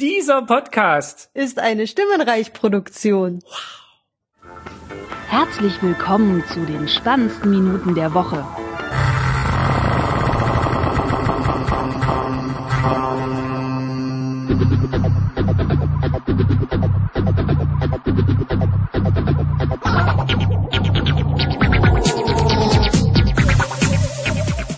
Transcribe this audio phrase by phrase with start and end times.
[0.00, 3.42] Dieser Podcast ist eine Stimmenreich-Produktion.
[5.26, 8.46] Herzlich willkommen zu den spannendsten Minuten der Woche.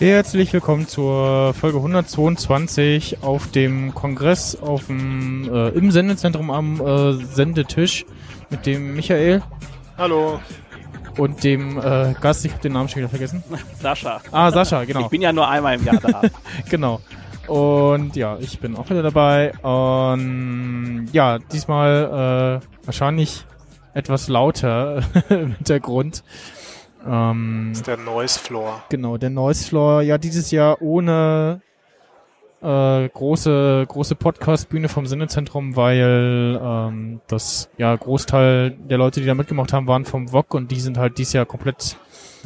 [0.01, 7.13] Herzlich willkommen zur Folge 122 auf dem Kongress auf dem, äh, im Sendezentrum am äh,
[7.23, 8.07] Sendetisch
[8.49, 9.43] mit dem Michael
[9.99, 10.39] Hallo.
[11.19, 13.43] und dem äh, Gast, ich habe den Namen schon wieder vergessen.
[13.79, 14.19] Sascha.
[14.31, 15.01] Ah, Sascha, genau.
[15.01, 16.23] Ich bin ja nur einmal im Jahr da.
[16.71, 16.99] genau.
[17.45, 19.53] Und ja, ich bin auch wieder dabei.
[19.59, 23.45] Und ja, diesmal äh, wahrscheinlich
[23.93, 26.23] etwas lauter im Hintergrund.
[27.05, 28.83] Ähm, Das ist der Noise Floor.
[28.89, 31.61] Genau, der Noise Floor, ja, dieses Jahr ohne
[32.61, 39.33] äh, große, große Podcast-Bühne vom Sendezentrum, weil ähm, das ja Großteil der Leute, die da
[39.33, 41.97] mitgemacht haben, waren vom VOG und die sind halt dieses Jahr komplett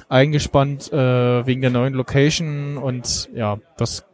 [0.08, 4.06] eingespannt äh, wegen der neuen Location und ja, das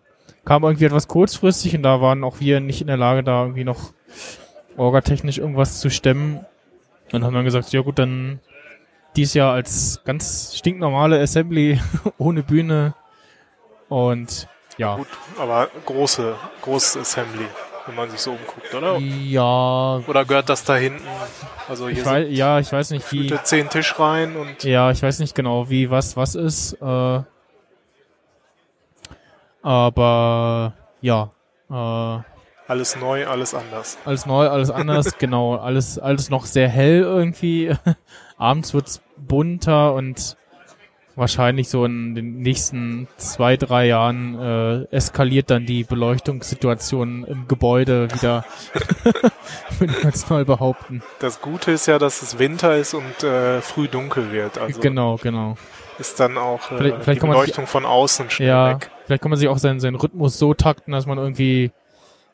[0.46, 3.64] kam irgendwie etwas kurzfristig und da waren auch wir nicht in der Lage, da irgendwie
[3.64, 3.94] noch
[4.78, 6.46] orgatechnisch irgendwas zu stemmen
[7.12, 8.40] und haben dann gesagt, ja gut, dann
[9.16, 11.80] dies Jahr als ganz stinknormale Assembly
[12.18, 12.94] ohne Bühne
[13.90, 17.46] und ja, Gut, aber große, großes Assembly,
[17.86, 18.98] wenn man sich so umguckt, oder?
[18.98, 21.04] ja, Oder gehört das da hinten?
[21.68, 25.04] Also hier ich weiß, sind ja, ich weiß nicht wie, zehn Tischreihen und ja, ich
[25.04, 27.20] weiß nicht genau wie was was ist, äh,
[29.62, 31.32] aber ja,
[31.70, 32.31] äh,
[32.72, 33.98] alles neu, alles anders.
[34.06, 37.74] alles neu, alles anders, genau, alles alles noch sehr hell irgendwie.
[38.38, 40.38] Abends wird's bunter und
[41.18, 48.08] wahrscheinlich so in den nächsten zwei, drei Jahren äh, eskaliert dann die Beleuchtungssituation im Gebäude
[48.14, 48.46] wieder.
[49.80, 51.04] Würde ich jetzt mal behaupten.
[51.20, 54.58] Das Gute ist ja, dass es Winter ist und äh, früh dunkel wird.
[54.58, 55.56] Also genau, genau.
[56.00, 58.90] ist dann auch äh, Vielleicht- vielleicht die man sich- Beleuchtung von außen schnell Ja, weg.
[59.06, 61.72] vielleicht kann man sich auch seinen, seinen Rhythmus so takten, dass man irgendwie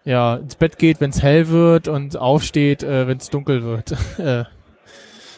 [0.07, 3.91] ja ins Bett geht, wenn es hell wird und aufsteht, äh, wenn es dunkel wird.
[4.18, 4.45] äh,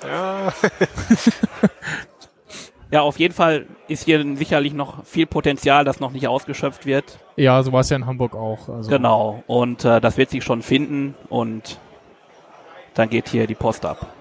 [0.03, 0.53] Ja,
[2.91, 7.19] ja, auf jeden Fall ist hier sicherlich noch viel Potenzial, das noch nicht ausgeschöpft wird.
[7.35, 8.69] ja, so war es ja in Hamburg auch.
[8.69, 9.43] Also, Genau.
[9.47, 11.79] Und äh, das wird sich schon finden und
[12.93, 14.13] dann geht hier die Post ab.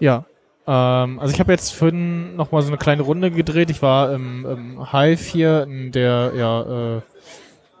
[0.00, 0.24] Ja.
[0.66, 3.70] Ähm, also ich habe jetzt für noch mal so eine kleine Runde gedreht.
[3.70, 7.00] Ich war im, im Hive hier in der ja, äh,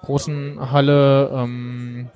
[0.02, 2.10] großen Halle, ähm,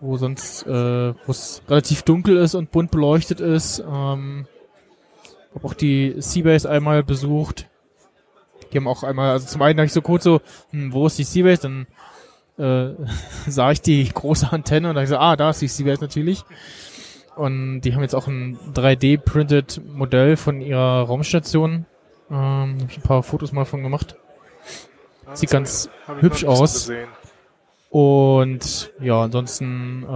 [0.00, 3.80] wo sonst äh, wo es relativ dunkel ist und bunt beleuchtet ist.
[3.80, 4.46] Ähm,
[5.54, 7.68] habe auch die Seabase einmal besucht.
[8.72, 10.40] Die haben auch einmal, also zum einen habe ich so kurz so,
[10.70, 11.62] hm, wo ist die Seabase?
[11.62, 11.86] Dann
[12.58, 12.94] äh,
[13.48, 16.44] sah ich die große Antenne und da ich so, ah, da ist die Seabase natürlich.
[17.36, 21.86] Und die haben jetzt auch ein 3D-printed Modell von ihrer Raumstation.
[22.30, 24.16] Ähm, hab ich ein paar Fotos mal von gemacht.
[25.34, 25.88] Sieht ganz
[26.20, 26.90] hübsch aus.
[27.90, 30.06] Und ja, ansonsten äh,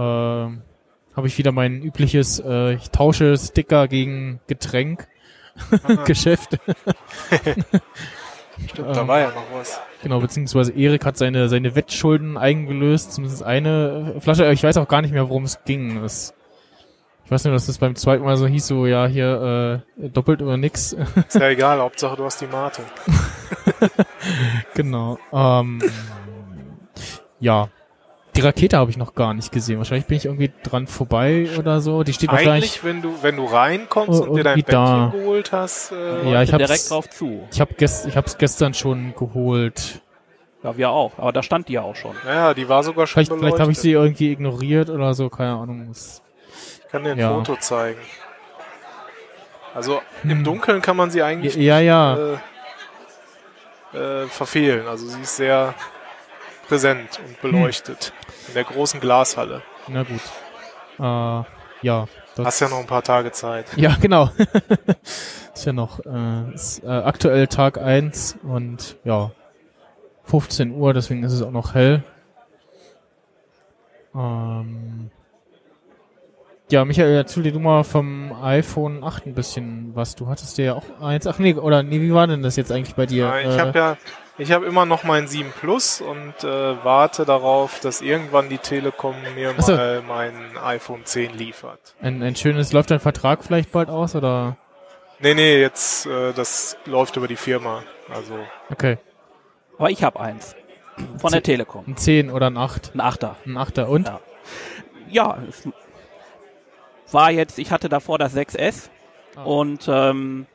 [1.15, 5.07] habe ich wieder mein übliches, äh, ich tausche Sticker gegen Getränk
[6.05, 6.57] Geschäft.
[8.67, 9.81] Stimmt, da war ja noch was.
[10.03, 14.51] Genau, beziehungsweise Erik hat seine, seine Wettschulden eingelöst, zumindest eine Flasche.
[14.51, 16.01] Ich weiß auch gar nicht mehr, worum es ging.
[16.01, 16.33] Das,
[17.25, 20.41] ich weiß nur, dass das beim zweiten Mal so hieß, so, ja, hier äh, doppelt
[20.41, 20.93] oder nix.
[20.93, 22.83] Ist ja egal, Hauptsache du hast die Mate.
[24.73, 25.17] genau.
[25.31, 25.81] Ähm,
[27.39, 27.69] ja.
[28.35, 29.77] Die Rakete habe ich noch gar nicht gesehen.
[29.77, 32.01] Wahrscheinlich bin ich irgendwie dran vorbei oder so.
[32.01, 32.81] Die steht wahrscheinlich.
[32.81, 35.05] Eigentlich, wenn du, wenn du reinkommst und dir dein irgendwie da.
[35.05, 37.47] Bettchen geholt hast, äh, Ja, ich hab's, direkt drauf zu.
[37.51, 40.01] ich hab gest, ich hab's gestern schon geholt.
[40.63, 41.11] Ja, wir auch.
[41.19, 42.15] Aber da stand die ja auch schon.
[42.25, 45.51] naja, die war sogar schon Vielleicht, vielleicht habe ich sie irgendwie ignoriert oder so, keine
[45.53, 45.91] Ahnung.
[45.91, 46.21] Ich
[46.91, 47.35] kann dir ein Ja.
[47.35, 47.99] Foto zeigen.
[49.75, 50.31] Also Hm.
[50.31, 52.15] im Dunkeln kann man sie eigentlich Ja, ja.
[52.33, 52.37] Äh,
[53.93, 54.87] äh, verfehlen.
[54.87, 55.73] Also sie ist sehr
[56.67, 58.13] präsent und beleuchtet
[58.47, 59.61] in der großen Glashalle.
[59.87, 60.21] Na gut.
[60.99, 62.07] Äh, ja.
[62.35, 63.67] Das, Hast ja noch ein paar Tage Zeit.
[63.75, 64.31] Ja, genau.
[65.53, 69.31] ist ja noch äh, ist, äh, aktuell Tag eins und ja,
[70.23, 72.03] 15 Uhr, deswegen ist es auch noch hell.
[74.15, 75.11] Ähm,
[76.73, 80.15] ja, Michael, erzähl dir du mal vom iPhone 8 ein bisschen was.
[80.15, 81.27] Du hattest dir ja auch eins.
[81.27, 83.27] Ach nee, oder nee, wie war denn das jetzt eigentlich bei dir?
[83.27, 83.97] Nein, ich Äh, habe ja,
[84.39, 89.13] ich habe immer noch mein 7 Plus und äh, warte darauf, dass irgendwann die Telekom
[89.35, 89.71] mir so.
[89.73, 90.33] mal mein
[90.63, 91.93] iPhone 10 liefert.
[92.01, 94.57] ein, ein schönes, läuft dein Vertrag vielleicht bald aus oder?
[95.19, 97.83] Nee, nee, jetzt äh, das läuft über die Firma.
[98.11, 98.33] Also
[98.71, 98.97] Okay.
[99.77, 100.55] Aber ich habe eins.
[101.19, 101.83] Von der Telekom.
[101.87, 102.91] Ein 10 oder ein 8.
[102.95, 103.35] Ein Achter.
[103.45, 104.07] Ein 8er und?
[104.07, 104.19] Ja.
[105.09, 105.37] ja,
[107.13, 108.89] war jetzt, ich hatte davor das 6S
[109.35, 109.43] Ah.
[109.43, 110.45] und ähm,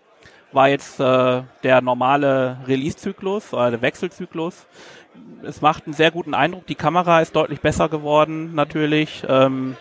[0.53, 4.67] war jetzt äh, der normale Release-Zyklus oder der Wechselzyklus.
[5.43, 6.65] Es macht einen sehr guten Eindruck.
[6.69, 9.25] Die Kamera ist deutlich besser geworden, natürlich.
[9.29, 9.77] Ähm,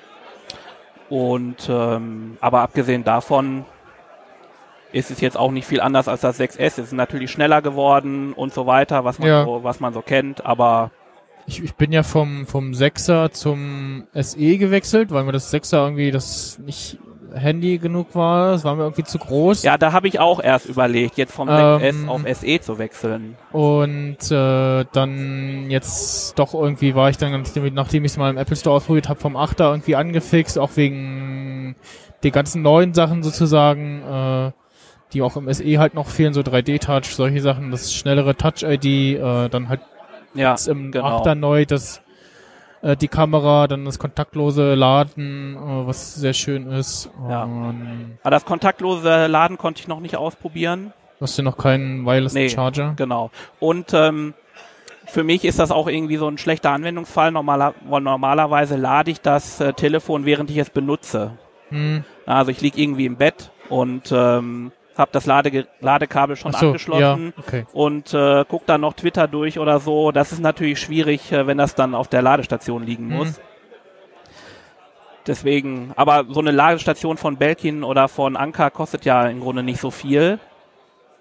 [1.10, 3.66] und ähm, aber abgesehen davon
[4.92, 6.58] ist es jetzt auch nicht viel anders als das 6S.
[6.60, 9.44] Es ist natürlich schneller geworden und so weiter, was man Ja.
[9.46, 10.46] so, was man so kennt.
[10.46, 10.92] Aber
[11.48, 16.12] Ich, ich bin ja vom, vom 6er zum SE gewechselt, weil mir das 6er irgendwie
[16.12, 16.98] das nicht
[17.34, 18.54] Handy genug war.
[18.54, 19.64] Es war mir irgendwie zu groß.
[19.64, 23.36] ja, da habe ich auch erst überlegt, jetzt vom Ähm, 6S auf SE zu wechseln.
[23.52, 28.38] Und äh, dann jetzt doch irgendwie war ich dann, nachdem, nachdem ich es mal im
[28.38, 31.76] Apple Store ausprobiert habe, vom 8er irgendwie angefixt, auch wegen
[32.24, 34.52] den ganzen neuen Sachen sozusagen, äh,
[35.14, 39.50] die auch im SE halt noch fehlen, so 3D-Touch, solche Sachen, das schnellere Touch-ID, äh,
[39.50, 39.82] dann halt
[40.38, 41.22] Ja, jetzt im genau.
[41.24, 42.02] 8er neu das
[42.82, 47.10] äh, die Kamera, dann das kontaktlose Laden, äh, was sehr schön ist.
[47.30, 47.44] Ja.
[47.44, 50.94] Und Aber das kontaktlose Laden konnte ich noch nicht ausprobieren.
[51.20, 52.50] hast du noch keinen Wireless Nee.
[52.50, 52.94] Charger?
[52.96, 53.32] Genau.
[53.60, 54.34] Und ähm,
[55.06, 57.32] für mich ist das auch irgendwie so ein schlechter Anwendungsfall.
[57.32, 61.32] Normaler, weil normalerweise lade ich das äh, Telefon, während ich es benutze.
[61.70, 62.04] Hm.
[62.26, 67.34] Also ich liege irgendwie im Bett und ähm, habe das Lade Ladekabel schon so, angeschlossen
[67.38, 67.66] ja, okay.
[67.74, 70.12] und äh, guck dann noch Twitter durch oder so.
[70.12, 73.16] Das ist natürlich schwierig, äh, wenn das dann auf der Ladestation liegen Mhm.
[73.16, 73.40] muss.
[75.26, 79.82] Deswegen, aber so eine Ladestation von Belkin oder von Anker kostet ja im Grunde nicht
[79.82, 80.40] so viel.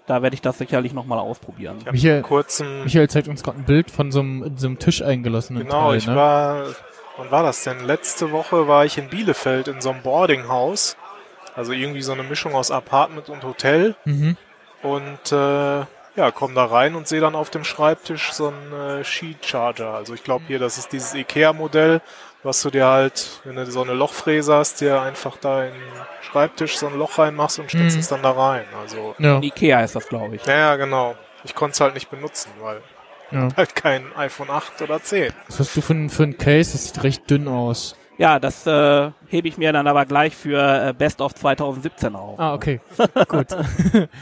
[0.05, 1.79] Da werde ich das sicherlich nochmal ausprobieren.
[1.91, 4.79] Michael- vor kurzem, Michael zeigt uns gerade ein Bild von so einem, in so einem
[4.79, 6.15] Tisch eingelassenen genau, Teil, ich ne?
[6.15, 6.63] war,
[7.17, 7.85] wann war das denn?
[7.85, 10.95] Letzte Woche war ich in Bielefeld in so einem Boardinghaus.
[11.57, 13.95] Also irgendwie so eine Mischung aus Apartment und Hotel.
[14.05, 14.37] Mhm.
[14.83, 15.79] Und äh,
[16.15, 19.93] ja, komm da rein und sehe dann auf dem Schreibtisch so einen äh, Sheet Charger.
[19.93, 22.01] Also ich glaube hier, das ist dieses Ikea-Modell,
[22.43, 25.81] was du dir halt, wenn du so eine Lochfräse hast, dir einfach da in den
[26.21, 27.99] Schreibtisch so ein Loch reinmachst und stellst Mhm.
[28.01, 28.65] es dann da rein.
[28.81, 30.45] Also, Ja, Ikea ist das, glaube ich.
[30.45, 31.15] naja, genau.
[31.43, 32.81] Ich konnte es halt nicht benutzen, weil
[33.31, 33.49] ja.
[33.57, 35.33] halt kein iPhone 8 oder 10.
[35.47, 36.71] Was hast du für, für ein Case?
[36.73, 37.95] Das sieht recht dünn aus.
[38.17, 42.39] Ja, das äh, hebe ich mir dann aber gleich für äh, Best of 2017 auf.
[42.39, 42.81] Ah, okay.
[43.27, 43.47] Gut.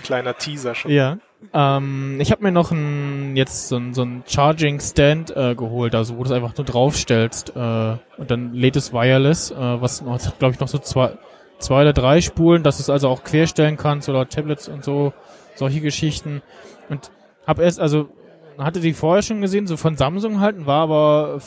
[0.03, 0.91] Kleiner Teaser schon.
[0.91, 1.17] Ja.
[1.53, 5.95] Ähm, ich habe mir noch ein jetzt so ein, so ein Charging Stand äh, geholt,
[5.95, 10.01] also wo du es einfach nur draufstellst äh, und dann lädt es wireless, äh, was
[10.01, 11.17] noch, glaube ich noch so zwei,
[11.59, 15.13] zwei oder drei Spulen, dass du es also auch querstellen kannst oder Tablets und so
[15.55, 16.41] solche Geschichten
[16.89, 17.11] und
[17.47, 18.09] habe erst also
[18.57, 21.39] hatte die vorher schon gesehen, so von Samsung halt, und war aber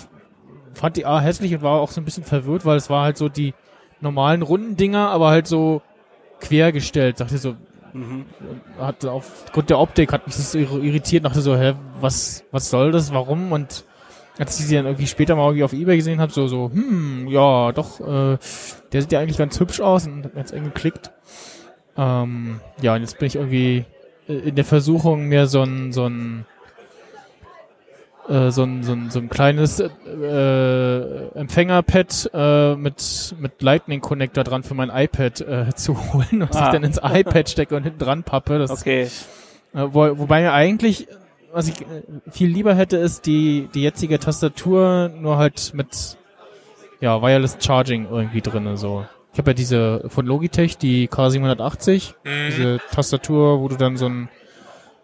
[0.78, 3.16] fand die A hässlich und war auch so ein bisschen verwirrt, weil es war halt
[3.19, 3.54] so die
[4.00, 5.82] normalen runden Dinger, aber halt so
[6.40, 7.20] quergestellt.
[7.20, 7.56] Dachte so,
[7.94, 8.26] Mhm.
[8.78, 13.12] hat aufgrund der Optik hat mich das irritiert, dachte so, hä, was, was soll das,
[13.12, 13.50] warum?
[13.50, 13.84] Und
[14.38, 17.28] als ich sie dann irgendwie später mal irgendwie auf Ebay gesehen habe, so, so, hm,
[17.28, 18.38] ja, doch, äh,
[18.92, 21.10] der sieht ja eigentlich ganz hübsch aus und hab ganz eng geklickt.
[21.96, 23.84] Ähm, ja, und jetzt bin ich irgendwie
[24.28, 26.44] äh, in der Versuchung, mir so ein, so ein,
[28.28, 34.44] äh, so ein, so ein, so ein kleines äh, Empfängerpad äh, mit, mit Lightning Connector
[34.44, 36.66] dran für mein iPad äh, zu holen, was Ah.
[36.66, 38.58] ich dann ins iPad stecke und hinten dran pappe.
[38.58, 39.02] Das, Okay.
[39.02, 39.08] äh,
[39.90, 41.08] wo, wobei mir eigentlich,
[41.52, 41.84] was ich äh,
[42.30, 46.16] viel lieber hätte, ist die, die jetzige Tastatur nur halt mit
[47.00, 49.04] ja, Wireless Charging irgendwie drinne so.
[49.32, 52.30] Ich habe ja diese von Logitech, die K780, Mhm.
[52.49, 54.28] diese Tastatur, wo du dann so ein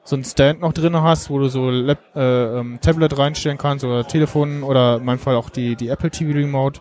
[0.05, 3.85] so ein Stand noch drinne hast, wo du so Lap, äh, ähm, Tablet reinstellen kannst
[3.85, 6.81] oder Telefon oder in meinem Fall auch die die Apple TV Remote.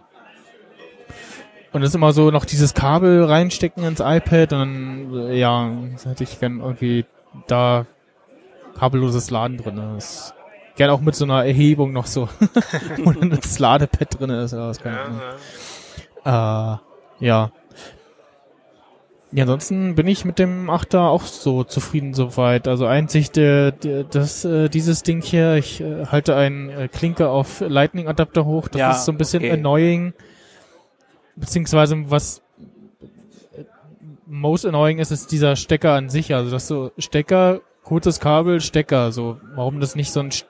[1.71, 5.71] Und das ist immer so noch dieses Kabel reinstecken ins iPad und dann, äh, ja,
[5.93, 7.05] das hätte ich gern irgendwie
[7.47, 7.87] da
[8.77, 9.93] kabelloses Laden drinne.
[9.95, 10.35] Das
[10.75, 12.27] Gern auch mit so einer Erhebung noch so,
[13.03, 15.03] wo dann das Ladepad drinne ist oder was keine Ja,
[16.25, 16.73] ja.
[16.73, 17.51] Äh, ja.
[19.35, 22.67] Ja, ansonsten bin ich mit dem Achter auch so zufrieden soweit.
[22.67, 27.29] Also einzig der, der das äh, dieses Ding hier, ich äh, halte einen äh, Klinke
[27.29, 29.53] auf Lightning Adapter hoch, das Ja, ist so ein bisschen okay.
[29.53, 30.13] annoying.
[31.35, 32.43] Beziehungsweise was
[33.57, 33.63] äh,
[34.27, 36.35] most annoying ist, ist dieser Stecker an sich.
[36.35, 39.11] Also das so Stecker, kurzes Kabel, Stecker.
[39.11, 40.45] So, warum das nicht so ein St-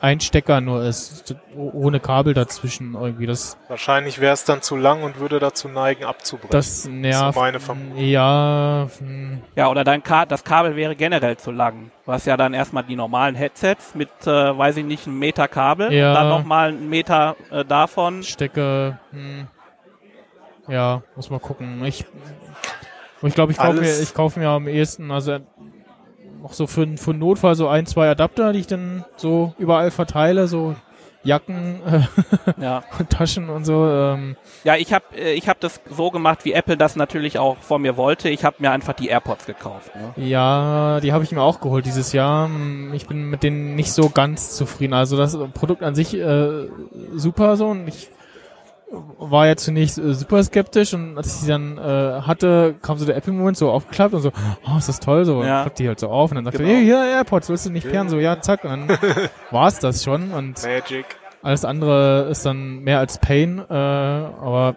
[0.00, 3.26] ein Stecker nur ist, oh- ohne Kabel dazwischen irgendwie.
[3.26, 6.50] Das Wahrscheinlich wäre es dann zu lang und würde dazu neigen, abzubrechen.
[6.50, 7.36] Das nervt.
[7.36, 7.98] meine Vermutung.
[7.98, 11.90] Ja, hm, Ja, oder dein Ka das Kabel wäre generell zu lang.
[12.06, 15.48] Du hast ja dann erstmal die normalen Headsets mit, äh, weiß ich nicht, einem Meter
[15.48, 15.92] Kabel.
[15.92, 16.14] Ja.
[16.14, 18.22] Dann nochmal einen Meter äh, davon.
[18.22, 18.98] Stecker.
[19.10, 19.48] Hm.
[20.68, 21.84] Ja, muss mal gucken.
[21.84, 22.04] Ich,
[23.22, 25.38] ich glaube, ich kaufe mir, ich kaufe mir am ehesten, also
[26.42, 29.90] noch so für, für einen Notfall so ein, zwei Adapter, die ich dann so überall
[29.90, 30.74] verteile, so
[31.24, 32.84] Jacken, äh, Ja.
[32.98, 33.86] und Taschen und so.
[33.88, 37.82] Ähm, Ja, ich habe ich hab das so gemacht, wie Apple das natürlich auch von
[37.82, 38.28] mir wollte.
[38.28, 39.90] Ich habe mir einfach die AirPods gekauft.
[39.96, 40.24] Ne?
[40.24, 42.46] ja, die habe ich mir auch geholt dieses Jahr.
[42.46, 44.94] Hm, Ich bin mit denen nicht so ganz zufrieden.
[44.94, 46.68] Also das Produkt an sich äh,
[47.14, 48.08] super so und ich
[48.90, 53.04] war ja zunächst äh, super skeptisch und als ich sie dann äh, hatte, kam so
[53.04, 54.32] der Apple-Moment so aufgeklappt und so,
[54.66, 55.58] oh, ist das toll, so, Ja.
[55.58, 56.70] und klappt die halt so auf und dann sagte Genau.
[56.70, 58.08] er, hey, hier, AirPods, willst du nicht pairen?
[58.08, 58.88] So, ja, zack, und dann
[59.50, 61.04] war's das schon und Magic.
[61.42, 64.76] alles andere ist dann mehr als Pain, äh, aber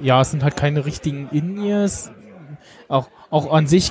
[0.00, 2.10] ja, es sind halt keine richtigen In-Ears.
[2.88, 3.90] Auch, auch an sich,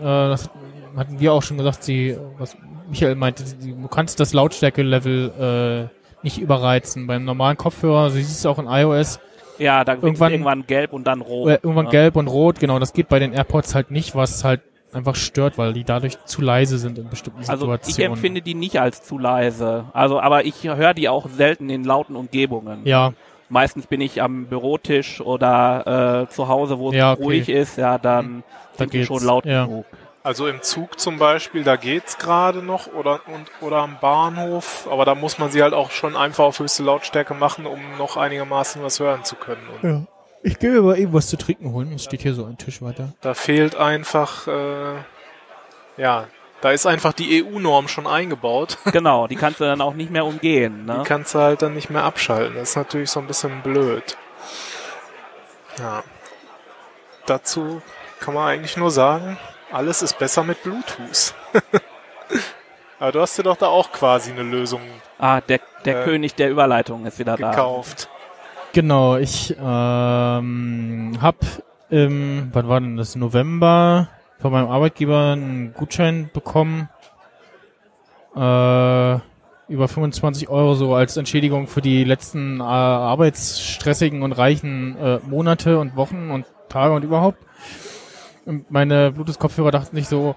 [0.00, 0.48] äh, das
[0.96, 2.56] hatten wir auch schon gesagt, sie, was
[2.88, 7.06] Michael meinte, du kannst das Lautstärke-Level äh, nicht überreizen.
[7.06, 9.20] Beim normalen Kopfhörer, so siehst du auch in iOS,
[9.58, 11.48] Ja, da wird Irgendwann- irgendwann gelb und dann rot.
[11.50, 11.90] äh, irgendwann ne?
[11.90, 14.62] gelb und rot, genau, das geht bei den AirPods halt nicht, was halt
[14.92, 18.12] einfach stört, weil die dadurch zu leise sind in bestimmten Also ich Situationen.
[18.12, 19.84] empfinde die nicht als zu leise.
[19.92, 22.80] Also, aber ich höre die auch selten in lauten Umgebungen.
[22.84, 23.12] ja,
[23.52, 27.22] Meistens bin ich am Bürotisch oder äh, zu Hause, wo es Ja, okay.
[27.24, 27.76] ruhig ist.
[27.78, 29.66] Ja, dann Da sind die schon laut ja.
[29.66, 29.84] genug.
[30.22, 35.06] Also im Zug zum Beispiel, da geht's gerade noch oder und oder am Bahnhof, aber
[35.06, 38.82] da muss man sie halt auch schon einfach auf höchste Lautstärke machen, um noch einigermaßen
[38.82, 39.66] was hören zu können.
[39.80, 40.06] Und ja.
[40.42, 41.92] Ich gehe aber eben was zu trinken holen.
[41.92, 43.12] Es steht hier so ein Tisch weiter.
[43.20, 44.94] da fehlt einfach, äh,
[45.98, 46.28] ja,
[46.60, 48.78] da ist einfach die EU-Norm schon eingebaut.
[48.92, 50.84] Genau, die kannst du dann auch nicht mehr umgehen.
[50.84, 50.98] Ne?
[51.00, 52.54] Die kannst du halt dann nicht mehr abschalten.
[52.56, 54.16] Das ist natürlich so ein bisschen blöd.
[55.78, 56.02] Ja.
[57.26, 57.80] Dazu
[58.18, 59.38] kann man eigentlich nur sagen,
[59.72, 61.34] alles ist besser mit Bluetooth.
[62.98, 64.80] Aber du hast dir doch da auch quasi eine Lösung
[65.18, 67.50] Ah, der, der Äh, König der Überleitung ist wieder da.
[67.50, 68.08] gekauft.
[68.72, 71.36] Genau, ich ähm, hab
[71.88, 74.08] im, wann war denn das, November
[74.38, 76.88] von meinem Arbeitgeber einen Gutschein bekommen,
[78.36, 79.18] äh,
[79.68, 85.78] über 25 Euro so als Entschädigung für die letzten äh, arbeitsstressigen und reichen äh, Monate
[85.78, 87.38] und Wochen und Tage und überhaupt.
[88.46, 90.34] Und meine Bluetooth-Kopfhörer dachten sich so,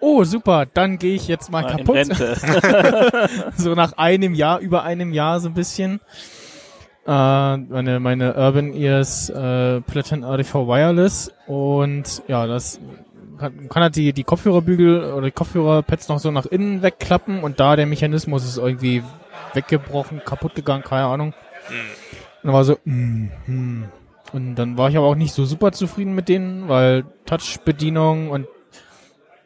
[0.00, 2.08] oh super, dann gehe ich jetzt mal in kaputt.
[3.56, 6.00] So nach einem Jahr, über einem Jahr so ein bisschen.
[7.06, 12.80] Äh, meine, meine Urban Ears äh, Platin RDV Wireless und ja, das
[13.38, 17.60] kann, kann halt die, die Kopfhörerbügel oder die Kopfhörerpads noch so nach innen wegklappen und
[17.60, 19.02] da der Mechanismus ist irgendwie
[19.54, 21.28] weggebrochen, kaputt gegangen, keine Ahnung.
[21.68, 21.76] Und
[22.42, 23.84] dann war so, mm, hm.
[24.32, 28.46] Und dann war ich aber auch nicht so super zufrieden mit denen, weil Touch-Bedienung und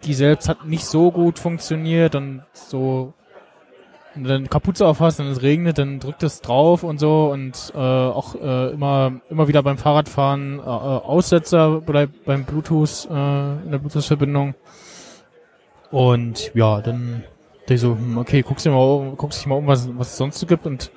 [0.04, 3.14] die selbst hat nicht so gut funktioniert und so
[4.14, 7.30] wenn du dann Kapuze auf hast und es regnet, dann drückt es drauf und so
[7.30, 13.08] und äh, auch äh, immer immer wieder beim Fahrradfahren äh, äh, Aussetzer bei, beim Bluetooth
[13.10, 13.12] äh,
[13.64, 14.54] in der Bluetooth-Verbindung.
[15.90, 17.24] Und ja dann
[17.60, 20.16] dachte ich so hm, okay guckst dir mal guckst dich mal um was was es
[20.16, 20.90] sonst so gibt und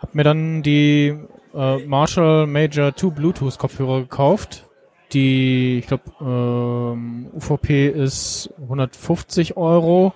[0.00, 1.16] hab mir dann die
[1.54, 4.68] äh, Marshall Major 2 Bluetooth Kopfhörer gekauft
[5.12, 10.14] die ich glaube ähm, UVP ist 150 Euro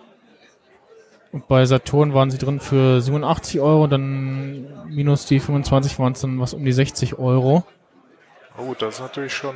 [1.36, 6.22] und bei Saturn waren sie drin für 87 Euro, dann minus die 25 waren es
[6.22, 7.62] dann was um die 60 Euro.
[8.56, 9.54] Oh, das ist natürlich schon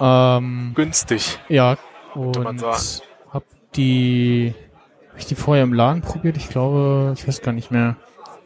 [0.00, 1.38] Ähm, günstig.
[1.48, 1.76] ja,
[2.16, 3.44] und hab
[3.76, 4.52] die,
[5.10, 6.36] hab ich die vorher im Laden probiert?
[6.36, 7.94] Ich glaube, ich weiß gar nicht mehr.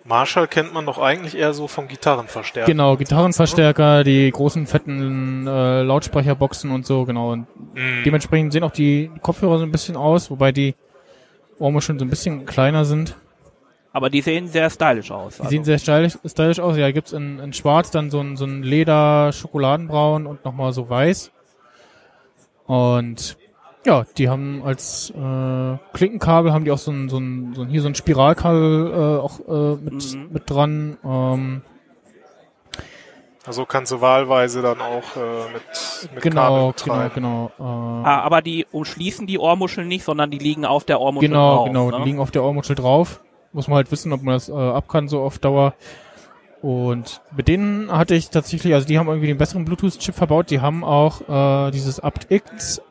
[0.08, 2.70] Marshall kennt man doch eigentlich eher so vom Gitarrenverstärker.
[2.70, 7.32] Genau, Gitarrenverstärker, die großen fetten äh, Lautsprecherboxen und so, genau.
[7.32, 8.04] Und Mm.
[8.04, 10.74] dementsprechend sehen auch die Kopfhörer so ein bisschen aus, wobei die
[11.58, 13.16] Ohrmuscheln so ein bisschen kleiner sind.
[13.92, 15.36] Aber die sehen sehr stylisch aus.
[15.36, 16.76] Die Also, sehen sehr stylisch, stylisch aus.
[16.76, 20.88] Ja, gibt's in, in schwarz dann so ein, so ein Leder Schokoladenbraun und nochmal so
[20.88, 21.30] weiß.
[22.66, 23.36] Und
[23.86, 27.68] ja, die haben als äh, Klinkenkabel haben die auch so ein, so ein, so ein
[27.68, 30.28] hier so ein Spiralkabel äh, auch äh, mit, Mhm.
[30.32, 30.98] mit dran.
[31.04, 31.62] Ähm,
[33.46, 37.14] Also kannst du wahlweise dann auch äh, mit, mit genau, Kabel genau, betreiben.
[37.14, 37.50] genau.
[37.58, 41.56] Äh, ah, aber die umschließen die Ohrmuscheln nicht, sondern die liegen auf der Ohrmuschel genau,
[41.58, 41.66] drauf.
[41.66, 41.90] genau.
[41.92, 41.96] ne?
[41.98, 43.20] Die liegen auf der Ohrmuschel drauf.
[43.52, 45.74] Muss man halt wissen, ob man das äh, ab kann so auf Dauer.
[46.60, 50.50] Und mit denen hatte ich tatsächlich, also die haben irgendwie den besseren Bluetooth-Chip verbaut.
[50.50, 51.20] Die haben auch
[51.68, 52.82] äh, dieses aptX.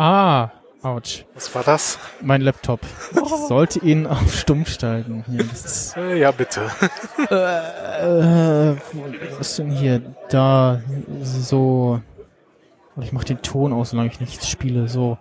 [0.00, 1.26] Ab ah, ouch.
[1.34, 1.98] Was war das?
[2.22, 2.80] Mein Laptop.
[3.12, 5.26] Ich sollte ihn auf stumm schalten.
[5.28, 6.62] Hier, ist, Äh, ja, bitte.
[7.28, 8.76] äh,
[9.36, 10.00] was ist denn hier?
[10.30, 10.80] Da,
[11.20, 12.00] so.
[13.02, 14.88] Ich mach den Ton aus, solange ich nicht spiele.
[14.88, 15.18] So.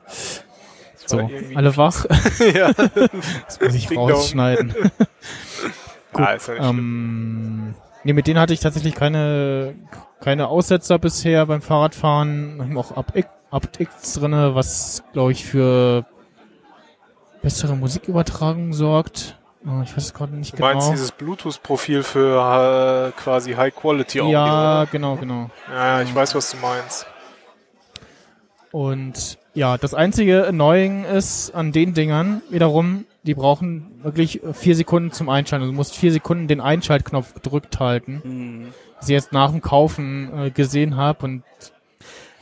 [1.05, 2.05] So, alle wach.
[2.53, 2.71] ja.
[2.71, 4.73] Das muss ich rausschneiden.
[6.13, 9.75] ah, ist ja ähm, nee, mit denen hatte ich tatsächlich keine,
[10.21, 12.77] keine Aussetzer bisher beim Fahrradfahren.
[12.77, 16.05] Auch aptX, aptX drinne, was, glaube ich, für
[17.41, 19.37] bessere Musikübertragung sorgt.
[19.65, 20.73] Oh, ich weiß es gerade nicht Du genau.
[20.73, 24.31] meinst dieses Bluetooth-Profil für äh, quasi High-Quality-Audio?
[24.31, 24.91] ja, oder?
[24.91, 25.49] genau, genau.
[25.69, 27.05] ja, ich weiß, was du meinst.
[28.71, 35.11] Und ja, das einzige Annoying ist an den Dingern wiederum, die brauchen wirklich vier Sekunden
[35.11, 35.63] zum Einschalten.
[35.63, 38.21] Also du musst vier Sekunden den Einschaltknopf gedrückt halten.
[38.23, 38.67] Hm.
[38.97, 41.43] Was ich jetzt nach dem Kaufen äh, gesehen habe und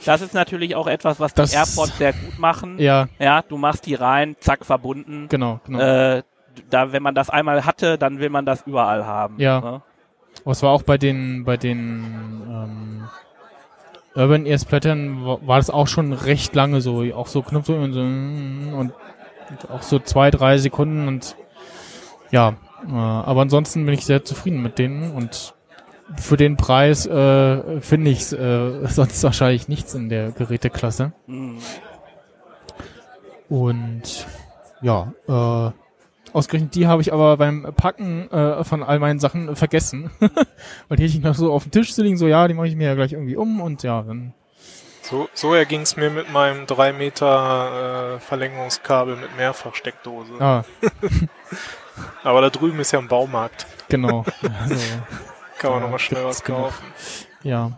[0.05, 2.77] Das ist natürlich auch etwas, was Das- die AirPods sehr gut machen.
[2.79, 5.27] ja, Ja, du machst die rein, zack, verbunden.
[5.29, 5.79] genau, genau.
[5.79, 6.23] Äh,
[6.69, 9.35] da, wenn man das einmal hatte, dann will man das überall haben.
[9.39, 9.59] Ja.
[9.61, 9.81] Ne?
[10.45, 13.07] Es war auch bei den, bei den ähm,
[14.15, 17.93] Urban Ear Splattern war, war das auch schon recht lange so, auch so Knopfdrücken und
[17.93, 21.35] so und, und auch so zwei, drei Sekunden und
[22.31, 22.55] ja,
[22.87, 25.53] äh, aber ansonsten bin ich sehr zufrieden mit denen und
[26.15, 31.11] für den Preis äh, finde ich äh, sonst wahrscheinlich nichts in der Geräteklasse.
[33.49, 34.27] Und
[34.81, 35.71] ja, äh,
[36.33, 40.09] ausgerechnet die habe ich aber beim Packen äh, von all meinen Sachen vergessen.
[40.87, 42.67] Weil die hätte ich noch so auf dem Tisch zu liegen, so ja, die mache
[42.67, 44.33] ich mir ja gleich irgendwie um und ja, dann.
[45.01, 50.33] So, so erging es mir mit meinem 3 Meter äh, Verlängerungskabel mit Mehrfachsteckdose.
[50.39, 50.63] Ah,
[52.23, 53.65] Aber da drüben ist ja ein Baumarkt.
[53.87, 54.25] genau.
[54.61, 54.75] Also,
[55.59, 56.85] Kann man nochmal schnell was kaufen.
[57.43, 57.71] ja.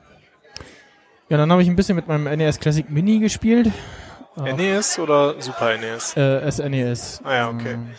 [1.30, 3.72] Ja, dann habe ich ein bisschen mit meinem NES Classic Mini gespielt.
[4.44, 6.18] Äh, NES oder Super NES?
[6.18, 7.22] äh, SNES.
[7.24, 7.74] Ah ja, okay.
[7.74, 7.90] Ähm,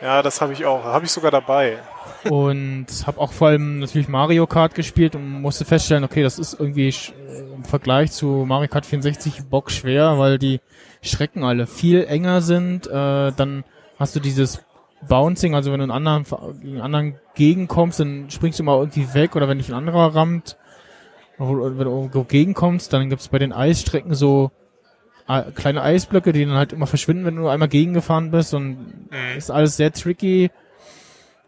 [0.00, 0.84] Ja, das habe ich auch.
[0.84, 1.78] Habe ich sogar dabei.
[2.30, 6.54] und habe auch vor allem natürlich Mario Kart gespielt und musste feststellen, okay, das ist
[6.58, 10.60] irgendwie äh, im Vergleich zu Mario Kart 64 bock schwer, weil die
[11.02, 12.86] Strecken alle viel enger sind.
[12.86, 13.64] Äh, dann
[13.98, 14.62] hast du dieses
[15.08, 16.24] Bouncing, also wenn du einen anderen,
[16.60, 20.14] gegen einen anderen gegenkommst, dann springst du mal irgendwie weg oder wenn dich ein anderer
[20.14, 20.56] rammt,
[21.38, 24.50] wenn du irgendwo gegenkommst, dann gibt's bei den Eisstrecken so
[25.26, 29.38] äh, kleine Eisblöcke, die dann halt immer verschwinden, wenn du einmal gegengefahren bist und Mhm.
[29.38, 30.50] ist alles sehr tricky.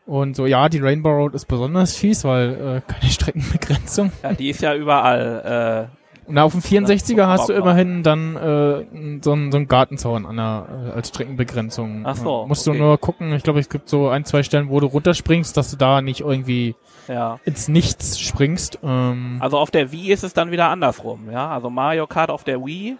[0.07, 4.13] Und so, ja, die Rainbow Road ist besonders fies, weil äh, keine Streckenbegrenzung.
[4.23, 5.89] Ja, die ist ja überall.
[6.33, 10.25] Äh, Und auf dem 64er hast du immerhin dann äh, so, einen, so einen Gartenzaun
[10.27, 12.03] an der, äh, als Streckenbegrenzung.
[12.07, 12.79] Ach so, Ja, musst okay.
[12.79, 15.71] du nur gucken, ich glaube, es gibt so ein, zwei Stellen, wo du runterspringst, dass
[15.71, 16.75] du da nicht irgendwie
[17.09, 17.39] äh, ja.
[17.45, 18.79] ins Nichts springst.
[18.83, 21.49] Ähm, Also auf der Wii ist es dann wieder andersrum, ja.
[21.51, 22.97] Also Mario Kart auf der Wii,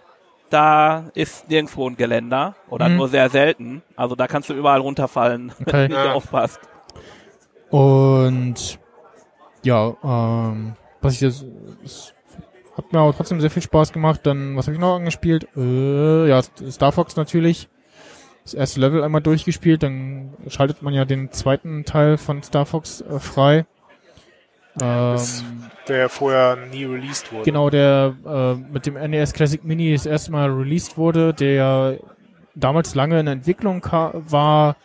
[0.51, 2.97] da ist nirgendwo ein Geländer oder Mhm.
[2.97, 3.83] nur sehr selten.
[3.97, 5.73] Also da kannst du überall runterfallen, Okay.
[5.85, 6.13] wenn du Ja.
[6.13, 6.61] aufpasst.
[7.71, 8.79] Und
[9.63, 11.45] ja, ähm, was ich das,
[11.85, 12.13] es
[12.77, 14.21] hat mir aber trotzdem sehr viel Spaß gemacht.
[14.25, 15.47] Dann, was habe ich noch angespielt?
[15.57, 17.69] Äh, ja, Star Fox natürlich.
[18.45, 23.01] Das erste Level einmal durchgespielt, dann schaltet man ja den zweiten Teil von Star Fox
[23.03, 23.67] äh, frei.
[24.77, 27.45] das- Ähm, Der vorher nie released wurde.
[27.45, 31.99] genau, der äh, mit dem NES Classic Mini das erste Mal released wurde, der
[32.55, 34.77] damals lange in Entwicklung war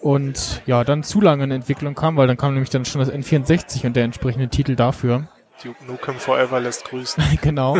[0.00, 3.10] und ja, dann zu lange in Entwicklung kam, weil dann kam nämlich dann schon das
[3.12, 5.26] N64 und der entsprechende Titel dafür.
[5.62, 7.22] Duke Nukem Forever lässt grüßen.
[7.42, 7.78] genau.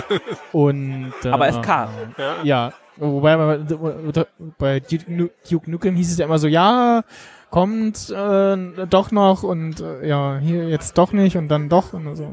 [0.52, 1.90] Und äh, Aber kam.
[2.16, 2.42] Ja.
[2.42, 3.36] Ja, wobei
[4.58, 7.02] bei, Duke Nu- Duke Nukem hieß es ja immer so, ja,
[7.50, 12.16] kommt äh, doch noch und äh, ja, hier jetzt doch nicht und dann doch und
[12.16, 12.32] so.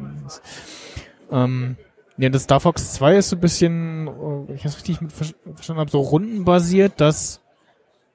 [1.31, 1.77] Ähm,
[2.17, 4.07] ja, das Star Fox 2 ist so ein bisschen,
[4.49, 4.97] äh, ich das richtig
[5.55, 7.41] verstanden habe, so rundenbasiert, dass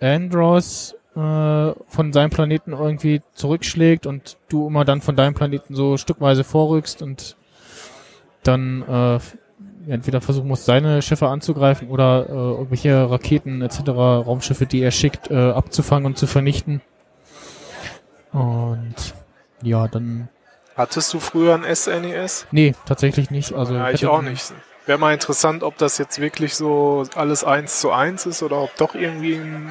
[0.01, 5.96] Andros äh, von seinem Planeten irgendwie zurückschlägt und du immer dann von deinem Planeten so
[5.96, 7.37] stückweise vorrückst und
[8.44, 9.18] dann äh,
[9.92, 15.31] entweder versuchen musst, seine Schiffe anzugreifen oder äh, irgendwelche Raketen etc., Raumschiffe, die er schickt,
[15.31, 16.81] äh, abzufangen und zu vernichten.
[18.33, 18.94] Und
[19.62, 20.28] ja, dann.
[20.76, 22.46] Hattest du früher ein SNES?
[22.52, 23.54] Nee, tatsächlich nicht.
[23.54, 24.52] Also ja, ich auch nicht.
[24.87, 28.76] Wäre mal interessant, ob das jetzt wirklich so alles eins zu eins ist oder ob
[28.76, 29.70] doch irgendwie ein,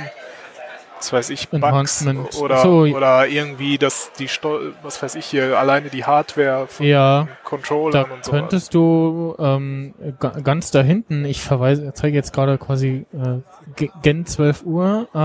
[1.00, 2.06] was weiß ich, Bugs
[2.38, 2.80] oder, So.
[2.86, 8.12] oder irgendwie das, die, Steu was weiß ich hier, alleine die Hardware von Ja, Controllern
[8.12, 8.32] und so.
[8.32, 13.40] könntest du ähm, ga- ganz da hinten, ich verweise, zeige jetzt gerade quasi äh,
[13.76, 15.18] Ge- Gen 12 Uhr, äh,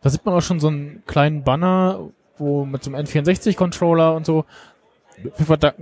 [0.00, 2.00] da sieht man auch schon so einen kleinen Banner,
[2.38, 4.44] wo mit so einem N64-Controller und so,
[5.58, 5.72] da,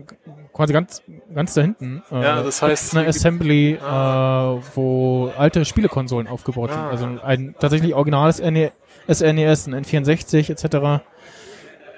[0.55, 1.03] quasi ganz,
[1.35, 2.03] ganz da hinten.
[2.11, 4.55] Äh, Ja, das heißt, eine Assembly, Ah.
[4.59, 6.81] äh, wo alte Spielekonsolen aufgebaut sind.
[6.81, 6.89] Ah.
[6.89, 8.73] Also ein tatsächlich originales NE
[9.09, 11.05] SNES, ein N64 etc.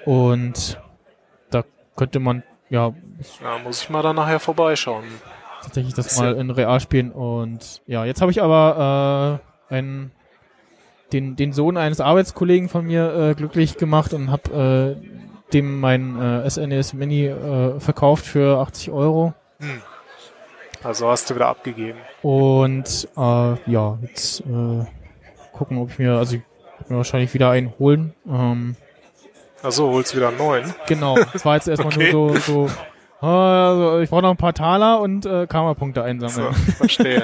[0.05, 0.79] Und
[1.49, 1.63] da
[1.95, 2.93] könnte man ja
[3.43, 5.05] Ja, muss ich mal da nachher vorbeischauen.
[5.63, 7.11] tatsächlich das mal in real spielen.
[7.11, 10.11] Und ja, jetzt habe ich aber äh, einen,
[11.11, 16.19] den, den Sohn eines Arbeitskollegen von mir äh, glücklich gemacht und habe äh, dem mein
[16.21, 19.33] äh, SNES Mini äh, verkauft für 80 Euro.
[19.59, 19.81] Hm.
[20.83, 21.99] Also hast du wieder abgegeben.
[22.21, 24.85] Und äh, ja, jetzt äh,
[25.51, 26.37] gucken, ob ich mir, also
[26.89, 28.13] mir wahrscheinlich wieder einen holen.
[28.27, 28.75] Ähm,
[29.61, 30.73] Achso, holst wieder einen neuen.
[30.87, 32.11] genau, das war jetzt erstmal Okay.
[32.13, 32.71] nur so, so
[33.21, 36.53] äh, also ich brauche noch ein paar Taler und äh, Karma-Punkte So, einsammeln.
[36.77, 37.23] verstehe.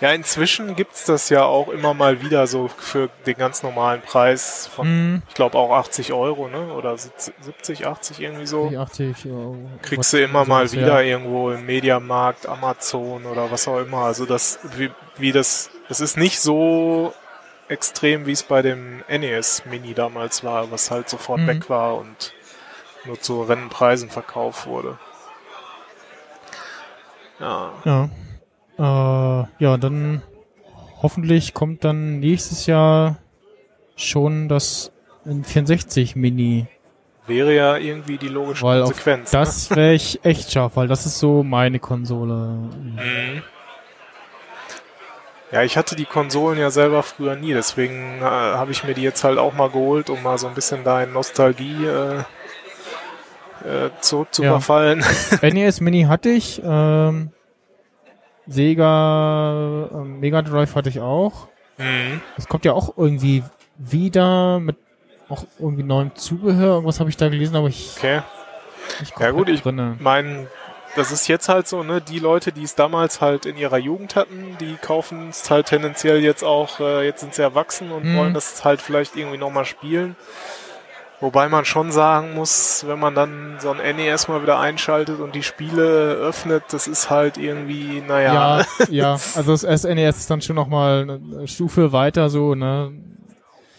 [0.00, 4.68] ja, inzwischen gibt's das ja auch immer mal wieder so für den ganz normalen Preis
[4.72, 6.72] von, Hm, ich glaube auch 80 Euro, ne?
[6.72, 8.70] Oder 70, 80 irgendwie so.
[8.76, 9.56] 80 Euro.
[9.82, 11.10] Kriegst du immer mal wieder ja.
[11.16, 13.98] irgendwo im Mediamarkt, Amazon oder was auch immer.
[14.04, 17.12] Also das, wie, wie das, es ist nicht so
[17.72, 21.46] extrem, wie es bei dem NES Mini damals war, was halt sofort Mhm.
[21.48, 22.32] weg war und
[23.04, 24.98] nur zu Rennenpreisen verkauft wurde.
[27.40, 28.08] Ja, Ja.
[28.78, 30.22] Äh, ja, dann
[31.02, 33.16] hoffentlich kommt dann nächstes Jahr
[33.96, 34.92] schon das
[35.24, 36.66] 64 Mini,
[37.26, 39.30] wäre ja irgendwie die logische weil auf Konsequenz.
[39.30, 42.34] das wäre ich echt scharf, weil das ist so meine Konsole.
[42.34, 43.02] ne?
[43.02, 43.42] Mhm.
[45.52, 49.02] Ja, ich hatte die Konsolen ja selber früher nie, deswegen äh, habe ich mir die
[49.02, 52.18] jetzt halt auch mal geholt, um mal so ein bisschen da in Nostalgie äh,
[53.68, 54.52] äh, zurück zu Ja.
[55.42, 57.32] NES Mini hatte ich, ähm,
[58.46, 61.48] Sega ähm, Mega Drive hatte ich auch.
[61.76, 62.22] Mhm.
[62.36, 63.44] Das kommt ja auch irgendwie
[63.76, 64.76] wieder mit
[65.28, 66.74] auch irgendwie neuem Zubehör.
[66.74, 68.22] Irgendwas habe ich da gelesen, aber ich Okay.
[69.00, 69.96] nicht Ja, gut, ich drinne.
[70.96, 74.14] Das ist jetzt halt so, ne, die Leute, die es damals halt in ihrer Jugend
[74.16, 78.16] hatten, die kaufen es halt tendenziell jetzt auch, äh, jetzt sind sie erwachsen und Mhm.
[78.18, 80.16] wollen das halt vielleicht irgendwie nochmal spielen.
[81.20, 85.36] Wobei man schon sagen muss, wenn man dann so ein NES mal wieder einschaltet und
[85.36, 90.42] die Spiele öffnet, das ist halt irgendwie, naja, Ja, ja, also das SNES ist dann
[90.42, 92.92] schon nochmal eine Stufe weiter so, ne?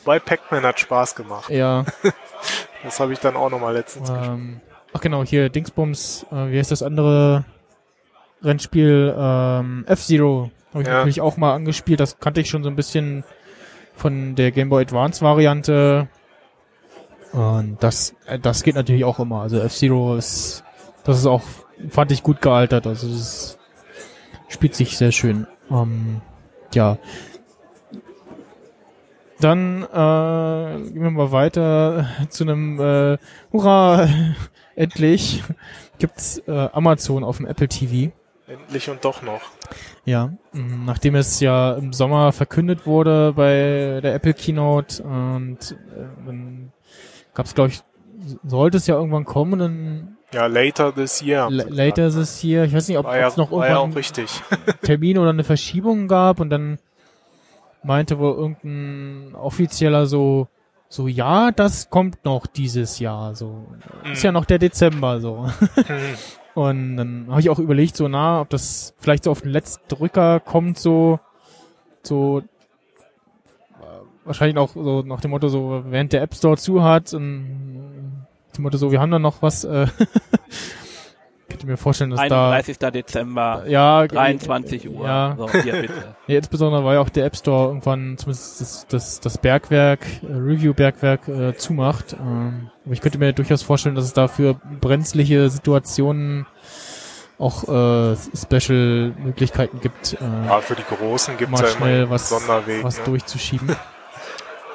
[0.06, 1.50] bei Pac-Man hat Spaß gemacht.
[1.50, 1.86] Ja,
[2.84, 4.62] Das habe ich dann auch nochmal letztens gespielt.
[4.94, 7.46] Ach genau, hier Dingsbums, äh, wie heißt das andere
[8.42, 10.94] Rennspiel, ähm, F-Zero, habe ich Ja.
[10.96, 13.24] natürlich auch mal angespielt, das kannte ich schon so ein bisschen
[13.96, 16.08] von der Game Boy Advance Variante.
[17.32, 20.64] Und das, äh, das geht natürlich auch immer, also F-Zero ist,
[21.04, 21.42] das ist auch,
[21.90, 23.58] fand ich gut gealtert, also es
[24.50, 26.22] spielt sich sehr schön, ähm,
[26.74, 26.98] ja,
[29.40, 33.18] Dann äh, gehen wir mal weiter zu einem äh,
[33.52, 34.08] Hurra,
[34.76, 35.44] endlich
[36.00, 38.12] gibt's äh, Amazon auf dem Apple TV.
[38.48, 39.42] Endlich und doch noch.
[40.06, 46.26] Ja, mh, nachdem es ja im Sommer verkündet wurde bei der Apple Keynote und äh,
[46.26, 46.72] dann
[47.34, 47.82] gab es, glaube ich,
[48.44, 51.48] sollte es ja irgendwann kommen, dann Ja, later this year.
[51.50, 54.30] later this year, ich weiß nicht, ob ja, es noch ja auch irgendwann richtig.
[54.82, 56.80] Termin oder eine Verschiebung gab und dann
[57.84, 60.48] meinte wohl irgendein offizieller so,
[60.94, 63.66] so ja, das kommt noch dieses Jahr, so.
[64.12, 65.48] Ist ja noch der Dezember, so.
[65.48, 66.16] Mhm.
[66.54, 69.88] Und dann habe ich auch überlegt, so na, ob das vielleicht so auf den letzten
[69.88, 71.20] Drücker kommt, so,
[72.04, 72.44] so,
[73.82, 73.86] äh,
[74.24, 78.62] wahrscheinlich auch so nach dem Motto, so, während der App Store zu hat und dem
[78.62, 79.88] Motto so, wir haben da noch was, äh,
[81.64, 82.78] könnte mir vorstellen, dass 31.
[82.78, 85.06] Dezember, da, ja, 23 Uhr.
[85.06, 86.16] ja, So, hier bitte.
[86.28, 90.34] ja, insbesondere war ja auch der App Store irgendwann zumindest das, das, das Bergwerk, äh,
[90.34, 92.14] Review-Bergwerk äh, zumacht.
[92.20, 96.46] Ähm, aber ich könnte mir durchaus vorstellen, dass es dafür brenzliche Situationen
[97.40, 102.10] auch äh, Special-Möglichkeiten gibt, äh, Ja, für die Großen gibt es mal ja immer schnell
[102.10, 102.84] was, Sonderweg.
[102.84, 103.76] was durchzuschieben.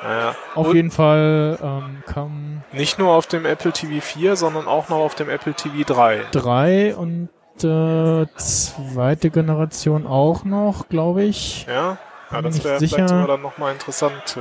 [0.03, 0.35] Ja.
[0.55, 4.89] Auf Und jeden Fall ähm, kam Nicht nur auf dem Apple TV 4, sondern auch
[4.89, 6.27] noch auf dem Apple TV 3.
[6.31, 7.29] drei und
[7.65, 11.67] äh, zweite Generation auch noch, glaube ich.
[11.67, 11.99] Ja,
[12.31, 12.97] ja das wäre sicher.
[12.97, 14.37] vielleicht sogar dann nochmal interessant.
[14.37, 14.41] Äh,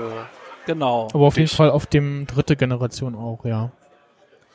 [0.68, 1.08] Genau.
[1.14, 3.72] Aber auf jeden Ich- Fall auf dem dritte Generation auch, ja.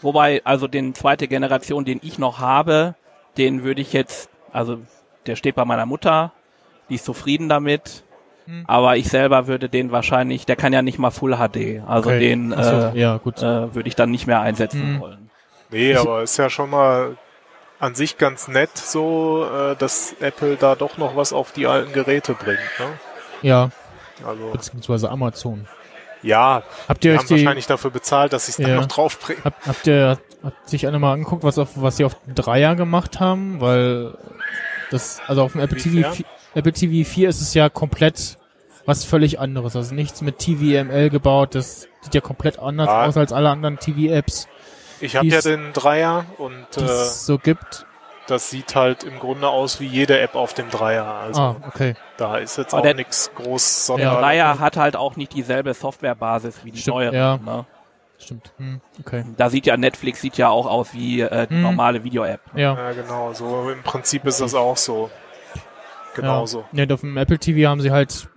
[0.03, 2.95] Wobei, also den zweite Generation, den ich noch habe,
[3.39, 4.77] den würde ich jetzt, also
[5.27, 6.33] der steht bei meiner Mutter,
[6.91, 8.05] die ist zufrieden damit.
[8.47, 8.65] Hm.
[8.67, 12.19] Aber ich selber würde den wahrscheinlich, der kann ja nicht mal Full HD, also Okay.
[12.19, 13.39] den so, äh, ja, gut.
[13.39, 15.01] äh, würde ich dann nicht mehr einsetzen Hm.
[15.01, 15.31] wollen.
[15.71, 17.17] nee, aber ist ja schon mal
[17.79, 21.93] an sich ganz nett so, äh, dass Apple da doch noch was auf die alten
[21.93, 22.59] Geräte bringt.
[22.79, 22.87] Ne?
[23.43, 23.71] Ja,
[24.25, 25.67] Also beziehungsweise Amazon.
[26.23, 28.77] ja, Habt die ihr euch haben die, wahrscheinlich dafür bezahlt, dass sie es dann Ja.
[28.77, 29.43] noch draufbringen.
[29.45, 32.75] habt, habt ihr hat sich einer mal angeguckt, was auf, was sie auf dem Dreier
[32.77, 33.61] gemacht haben?
[33.61, 34.15] Weil
[34.91, 36.15] das, also auf dem Apple TV, Inwiefern?
[36.15, 38.39] 4, Apple TV 4 ist es ja komplett
[38.85, 39.77] was völlig anderes.
[39.77, 41.55] Also nichts mit TVML gebaut.
[41.55, 43.07] Das sieht ja komplett anders Ah.
[43.07, 44.49] aus als alle anderen TV-Apps,
[45.01, 47.87] Ich habe ja den Dreier und äh, es so gibt.
[48.27, 51.05] das sieht halt im Grunde aus wie jede App auf dem Dreier.
[51.07, 51.95] Also ah, okay.
[52.17, 54.11] da ist jetzt Aber auch der- nichts groß Ja, Der.
[54.15, 57.15] Dreier hat halt auch nicht dieselbe Softwarebasis wie die Stimmt, neuere.
[57.17, 57.37] ja.
[57.39, 57.65] Ne?
[58.19, 58.53] Stimmt.
[58.59, 59.25] Hm, okay.
[59.37, 61.63] Da sieht ja Netflix sieht ja auch aus wie äh, die Hm.
[61.63, 62.41] normale Video-App.
[62.55, 62.75] Ja.
[62.77, 63.33] Ja, genau.
[63.33, 65.11] So im Prinzip ist das auch so.
[66.15, 66.65] Genauso.
[66.73, 68.29] Ja, und auf dem Apple TV haben sie halt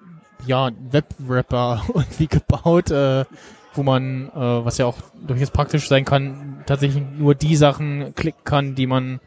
[0.46, 3.26] ja, Webwrapper irgendwie gebaut, äh,
[3.74, 8.44] wo man, äh, was ja auch durchaus praktisch sein kann, tatsächlich nur die Sachen klicken
[8.44, 9.20] kann, die man,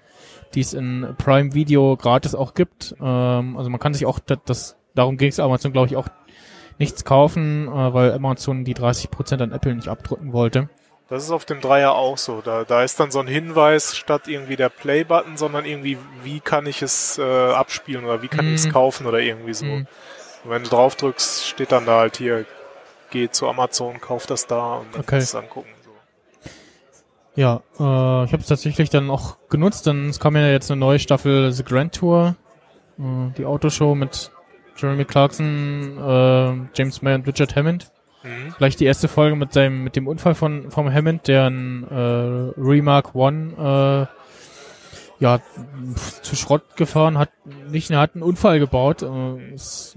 [0.54, 2.94] die es in Prime Video gratis auch gibt.
[3.00, 6.08] Ähm, also man kann sich auch das, das darum ging es Amazon, glaube ich, auch
[6.78, 10.68] nichts kaufen, äh, weil Amazon die 30% an Apple nicht abdrücken wollte.
[11.10, 12.42] Das ist auf dem Dreier auch so.
[12.42, 16.66] Da, da ist dann so ein Hinweis statt irgendwie der Play-Button, sondern irgendwie, wie kann
[16.66, 18.54] ich es äh, abspielen oder wie kann Mhm.
[18.54, 19.64] ich es kaufen oder irgendwie so.
[19.64, 19.86] Mhm.
[20.44, 22.44] Und wenn du drauf drückst, steht dann da halt hier,
[23.10, 25.10] geh zu Amazon, kauf das da und dann Okay.
[25.12, 25.70] kannst du es angucken.
[25.82, 26.50] So.
[27.36, 30.78] Ja, äh, ich habe es tatsächlich dann auch genutzt, denn es kam ja jetzt eine
[30.78, 32.36] neue Staffel The Grand Tour,
[32.98, 33.02] äh,
[33.38, 34.30] die Autoshow mit
[34.76, 37.90] Jeremy Clarkson, äh, James May und Richard Hammond.
[38.22, 38.54] Mhm.
[38.58, 42.60] Gleich die erste Folge mit seinem mit dem Unfall von vom Hammond, der ein äh,
[42.60, 45.38] Remark One äh, ja
[45.94, 47.30] pf, zu Schrott gefahren hat,
[47.70, 49.02] nicht, hat einen Unfall gebaut.
[49.02, 49.96] Äh, ist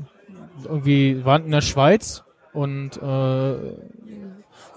[0.64, 3.56] irgendwie waren in der Schweiz und äh,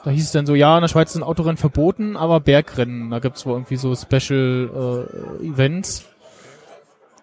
[0.05, 3.21] da hieß es dann so, ja, in der Schweiz sind Autorennen verboten, aber Bergrennen, da
[3.21, 5.09] gibt's wohl irgendwie so Special
[5.41, 6.05] äh, Events.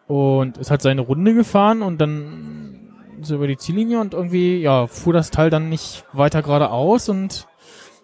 [0.08, 2.81] Und ist halt seine Runde gefahren und dann
[3.24, 7.48] so über die Ziellinie und irgendwie, ja, fuhr das Teil dann nicht weiter geradeaus und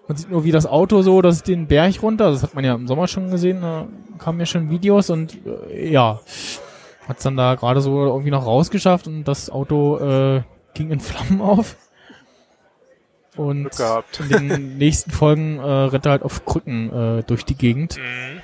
[0.07, 2.75] man sieht nur, wie das Auto so, das den Berg runter, das hat man ja
[2.75, 3.87] im Sommer schon gesehen, da
[4.19, 6.21] kamen ja schon Videos und äh, ja,
[7.07, 10.41] hat's dann da gerade so irgendwie noch rausgeschafft und das Auto äh,
[10.73, 11.75] ging in Flammen auf.
[13.35, 13.69] Und
[14.19, 17.97] in den nächsten Folgen äh, rennt er halt auf Krücken äh, durch die Gegend.
[17.97, 18.41] Mhm.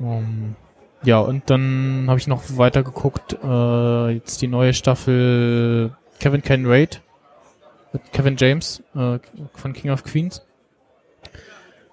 [0.00, 0.56] Um,
[1.04, 6.66] ja, und dann habe ich noch weiter geguckt, äh, jetzt die neue Staffel Kevin Can
[6.66, 7.00] Raid
[7.92, 9.18] mit Kevin James äh,
[9.54, 10.42] von King of Queens,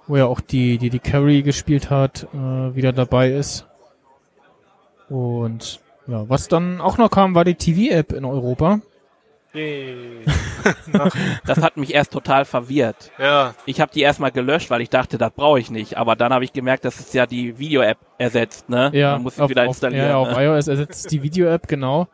[0.07, 3.65] wo er auch die, die die Carrie gespielt hat, äh, wieder dabei ist.
[5.09, 8.81] Und ja, was dann auch noch kam, war die TV-App in Europa.
[9.55, 10.25] Yay.
[11.45, 13.11] Das hat mich erst total verwirrt.
[13.19, 15.97] Ja, Ich habe die erstmal gelöscht, weil ich dachte, das brauche ich nicht.
[15.97, 18.89] Aber dann habe ich gemerkt, dass es ja die Video-App ersetzt, ne?
[18.93, 20.07] Ja, Man muss sie auf, wieder auf, installieren.
[20.07, 20.43] ja, auf ne?
[20.43, 22.07] iOS ersetzt die Video-App, genau.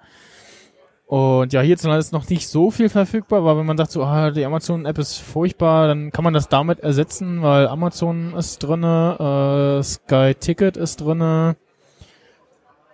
[1.06, 4.32] Und ja, hierzulande ist noch nicht so viel verfügbar, aber wenn man sagt so, ah,
[4.32, 9.84] die Amazon-App ist furchtbar, dann kann man das damit ersetzen, weil Amazon ist drinne, äh,
[9.84, 11.58] Sky Ticket ist drinne,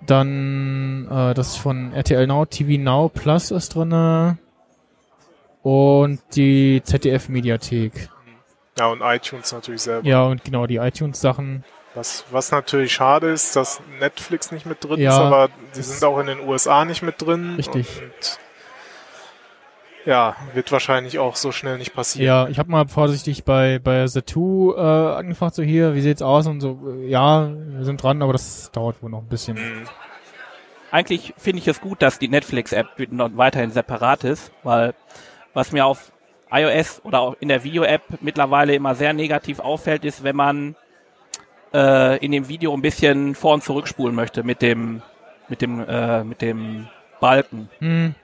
[0.06, 4.38] dann äh, das von RTL Now, TV Now Plus ist drinne
[5.64, 8.10] und die ZDF-Mediathek.
[8.78, 10.08] ja, und iTunes natürlich selber.
[10.08, 11.64] Ja, und genau, die iTunes-Sachen.
[11.96, 16.04] Was, was natürlich schade ist, dass Netflix nicht mit drin Ja, ist, aber die sind
[16.04, 17.56] auch in den USA nicht mit drin.
[17.56, 18.02] Richtig.
[18.02, 18.40] Und
[20.08, 22.26] ja, wird wahrscheinlich auch so schnell nicht passieren.
[22.26, 26.48] Ja, ich habe mal vorsichtig bei bei The2 äh, angefragt, so hier, wie sieht's aus
[26.48, 29.56] und so, äh, ja, wir sind dran, aber das dauert wohl noch ein bisschen.
[29.56, 29.86] Mhm.
[30.92, 34.94] Eigentlich finde ich es gut, dass die Netflix-App noch weiterhin separat ist, weil
[35.54, 36.14] was mir auf
[36.50, 40.78] iOS oder auch in der Video-App mittlerweile immer sehr negativ auffällt, ist, wenn man
[41.74, 45.02] äh, in dem Video ein bisschen vor und zurückspulen möchte mit dem
[45.50, 46.88] mit dem äh, mit dem
[47.20, 47.70] Balken.
[47.80, 48.16] Hm,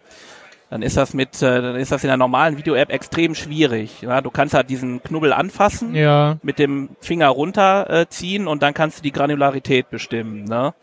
[0.74, 4.02] dann ist das mit, äh, dann ist das in der normalen Video-App extrem schwierig.
[4.02, 4.22] Ja?
[4.22, 8.74] Du kannst halt diesen Knubbel anfassen, ja, mit dem Finger runterziehen äh, ziehen und dann
[8.74, 10.46] kannst du die Granularität bestimmen.
[10.46, 10.74] Ne?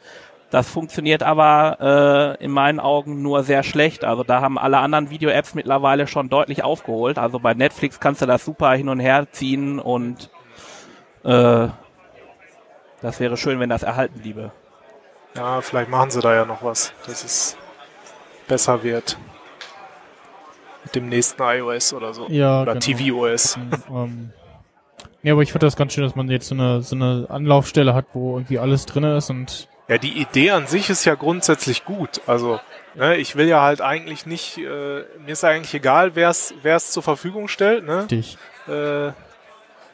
[0.50, 4.04] Das funktioniert aber äh, in meinen Augen nur sehr schlecht.
[4.04, 7.18] Also da haben alle anderen Video-Apps mittlerweile schon deutlich aufgeholt.
[7.18, 10.30] Also bei Netflix kannst du das super hin und her ziehen und
[11.24, 11.66] äh,
[13.02, 14.52] das wäre schön, wenn das erhalten bliebe.
[15.34, 17.56] Ja, vielleicht machen sie da ja noch was, dass es
[18.46, 19.18] besser wird.
[20.84, 22.26] Mit dem nächsten iOS oder so.
[22.28, 22.62] ja.
[22.62, 22.98] oder genau.
[22.98, 23.58] tvOS.
[23.90, 24.32] Ähm,
[25.22, 27.94] ja, aber ich finde das ganz schön, dass man jetzt so eine so eine Anlaufstelle
[27.94, 31.84] hat, wo irgendwie alles drinne ist und Ja, die Idee an sich ist ja grundsätzlich
[31.84, 32.22] gut.
[32.26, 32.58] Also,
[32.94, 34.62] ne, ich will ja halt eigentlich nicht, äh,
[35.24, 37.84] mir ist eigentlich egal, wer es es zur Verfügung stellt.
[37.84, 38.06] Ne?
[38.06, 38.38] dich.
[38.66, 39.12] Äh,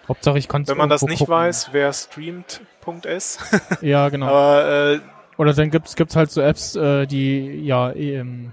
[0.07, 3.39] Hauptsache ich kann wenn man das nicht weiß, wer streamt.s.
[3.81, 4.27] Ja, genau.
[4.29, 5.01] Aber äh,
[5.37, 8.53] Oder dann gibt's gibt's halt so Apps, äh, die ja ähm,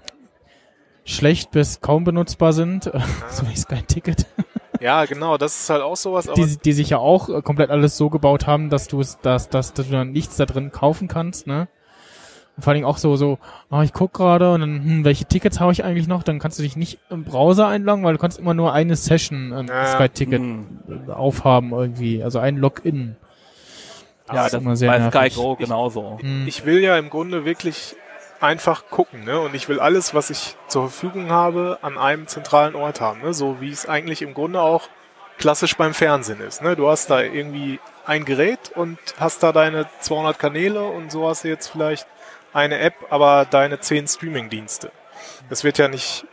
[1.06, 2.86] schlecht bis kaum benutzbar sind,
[3.30, 4.26] so wie Sky Ticket,
[4.80, 6.28] ja, genau, das ist halt auch sowas.
[6.28, 9.18] Aber die, die sich ja auch äh, komplett alles so gebaut haben, dass du es,
[9.22, 11.70] dass, dass, dass du dann nichts da drin kaufen kannst, ne?
[12.58, 13.40] Und vor allen Dingen auch so, so,
[13.72, 16.22] ah, ich guck gerade und dann, hm, welche Tickets habe ich eigentlich noch?
[16.22, 19.54] Dann kannst du dich nicht im Browser einloggen, weil du kannst immer nur eine Session
[19.58, 19.86] ähm, Ja.
[19.88, 21.10] Sky Ticket Hm.
[21.10, 23.16] aufhaben irgendwie, also ein Login.
[24.28, 25.34] Ja, das immer ist sehr bei nervig.
[25.34, 26.18] Sky Go genauso.
[26.20, 26.46] Hm.
[26.48, 27.96] ich will ja im Grunde wirklich
[28.44, 29.40] einfach gucken, ne?
[29.40, 33.34] Und ich will alles, was ich zur Verfügung habe, an einem zentralen Ort haben, ne?
[33.34, 34.90] So wie es eigentlich im Grunde auch
[35.40, 36.76] klassisch beim Fernsehen ist, ne?
[36.76, 41.46] Du hast da irgendwie ein Gerät und hast da deine 200 Kanäle und so hast
[41.46, 42.06] du jetzt vielleicht
[42.52, 44.92] eine App, aber deine 10 Streaming-Dienste.
[45.50, 46.26] Das wird ja nicht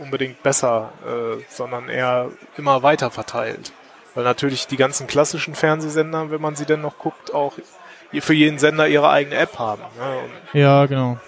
[0.00, 3.72] unbedingt besser, äh, sondern eher immer weiter verteilt.
[4.14, 7.54] Weil natürlich die ganzen klassischen Fernsehsender, wenn man sie denn noch guckt, auch
[8.20, 9.82] für jeden Sender ihre eigene App haben.
[9.98, 10.60] Ne?
[10.60, 11.18] Ja, genau.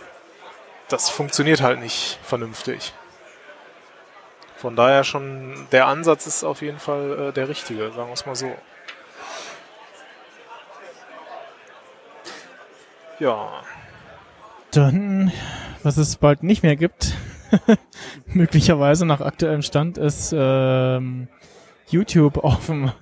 [0.90, 2.92] Das funktioniert halt nicht vernünftig.
[4.56, 8.26] Von daher schon, der Ansatz ist auf jeden Fall äh, der richtige, sagen wir es
[8.26, 8.52] mal so.
[13.18, 13.48] Ja,
[14.70, 15.30] Dann,
[15.82, 17.14] was es bald nicht mehr gibt,
[18.26, 21.28] möglicherweise nach aktuellem Stand, ist ähm,
[21.88, 22.92] YouTube auf, dem,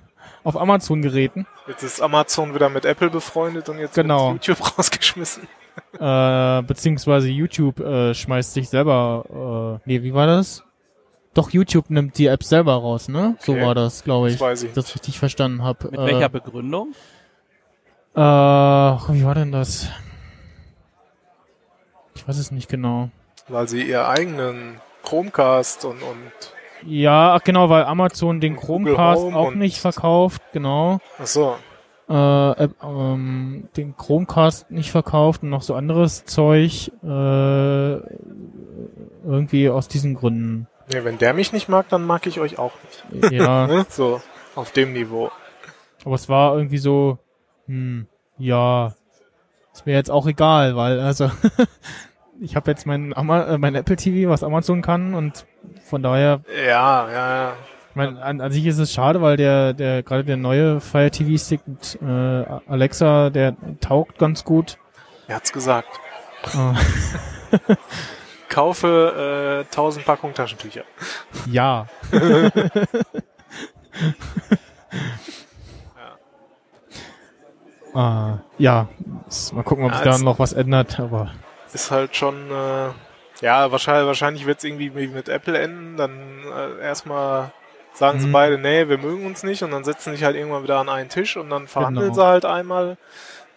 [0.43, 1.45] auf Amazon-Geräten.
[1.67, 4.33] jetzt ist Amazon wieder mit Apple befreundet und jetzt Genau.
[4.33, 5.47] wird YouTube rausgeschmissen.
[5.99, 10.63] Äh, beziehungsweise YouTube äh, schmeißt sich selber, äh, nee, wie war das?
[11.33, 13.35] Doch, YouTube nimmt die App selber raus, ne?
[13.39, 13.65] So Okay.
[13.65, 14.33] war das, glaube ich.
[14.33, 15.89] Das weiß ich das richtig verstanden habe.
[15.91, 16.93] Mit äh, welcher Begründung?
[18.15, 19.87] Äh, wie war denn das?
[22.15, 23.09] Ich weiß es nicht genau.
[23.47, 26.31] Weil sie ihr eigenen Chromecast und, und
[26.85, 30.99] Ja, ach genau, weil Amazon den Chromecast auch nicht verkauft, genau.
[31.19, 31.55] ach so,
[32.09, 36.91] Äh, ähm, den Chromecast nicht verkauft und noch so anderes Zeug.
[37.03, 37.99] Äh,
[39.25, 40.67] irgendwie aus diesen Gründen.
[40.91, 42.73] nee, wenn der mich nicht mag, dann mag ich euch auch
[43.11, 43.31] nicht.
[43.31, 43.85] Ja, Ne?
[43.89, 44.21] So,
[44.55, 45.29] auf dem Niveau.
[46.03, 47.19] aber es war irgendwie so,
[47.67, 48.95] hm, ja,
[49.73, 51.29] ist mir jetzt auch egal, weil also
[52.41, 55.45] ich habe jetzt mein, Ama äh, mein Apple TV, was Amazon kann und
[55.83, 57.53] von daher Ja, ja, ja.
[58.01, 61.11] Ich meine, an, an sich ist es schade, weil der, der gerade der neue Fire
[61.11, 62.05] TV Stick mit äh,
[62.67, 64.77] Alexa, der taugt ganz gut.
[65.27, 65.89] Er hat's gesagt.
[66.53, 67.75] Äh,
[68.49, 70.83] Kaufe äh, 1000 Packungen Taschentücher.
[71.51, 71.87] ja.
[78.57, 78.87] ja,
[79.27, 81.31] s- mal gucken, ob sich Ja, da es- noch was ändert, aber
[81.73, 82.89] Ist halt schon, äh,
[83.41, 85.97] ja, wahrscheinlich, wahrscheinlich wird's irgendwie wie mit Apple enden.
[85.97, 86.11] Dann
[86.79, 87.51] äh, erstmal
[87.93, 88.31] sagen sie Mhm.
[88.31, 91.09] beide, nee, wir mögen uns nicht und dann setzen sich halt irgendwann wieder an einen
[91.09, 92.15] Tisch und dann verhandeln Genau.
[92.21, 92.97] sie halt einmal.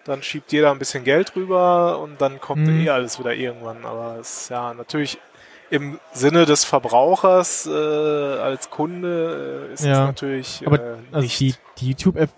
[0.04, 2.80] Dann schiebt jeder ein bisschen Geld rüber und dann kommt Mhm.
[2.80, 3.84] eh alles wieder irgendwann.
[3.84, 5.18] Aber es ist ja natürlich
[5.70, 10.06] im Sinne des Verbrauchers äh, als Kunde äh, ist es Ja.
[10.06, 11.38] natürlich Aber, äh, also nicht.
[11.40, 12.30] die, die YouTube-App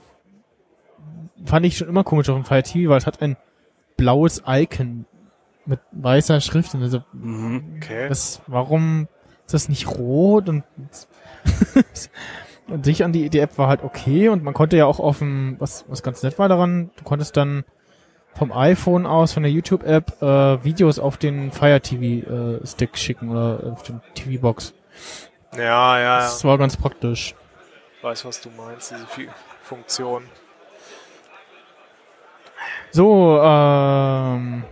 [1.46, 3.36] fand ich schon immer komisch auf dem Fire TV, weil es hat ein
[3.96, 5.06] blaues Icon
[5.66, 6.74] mit weißer Schrift.
[6.74, 7.76] Und also, Mhm.
[7.78, 8.08] okay.
[8.08, 9.08] Das, warum
[9.46, 10.64] ist das nicht rot und
[12.68, 15.18] und sich an die, die App war halt okay und man konnte ja auch auf
[15.18, 17.64] dem, was, was ganz nett war daran, du konntest dann
[18.34, 23.30] vom iPhone aus, von der YouTube-App, äh, Videos auf den Fire TV äh, Stick schicken
[23.30, 24.74] oder auf den TV-Box.
[25.56, 26.18] ja, ja, ja.
[26.18, 27.34] Das war ganz praktisch.
[28.02, 29.06] Weiß, was du meinst, diese
[29.62, 30.24] Funktion.
[32.90, 34.64] So, ähm,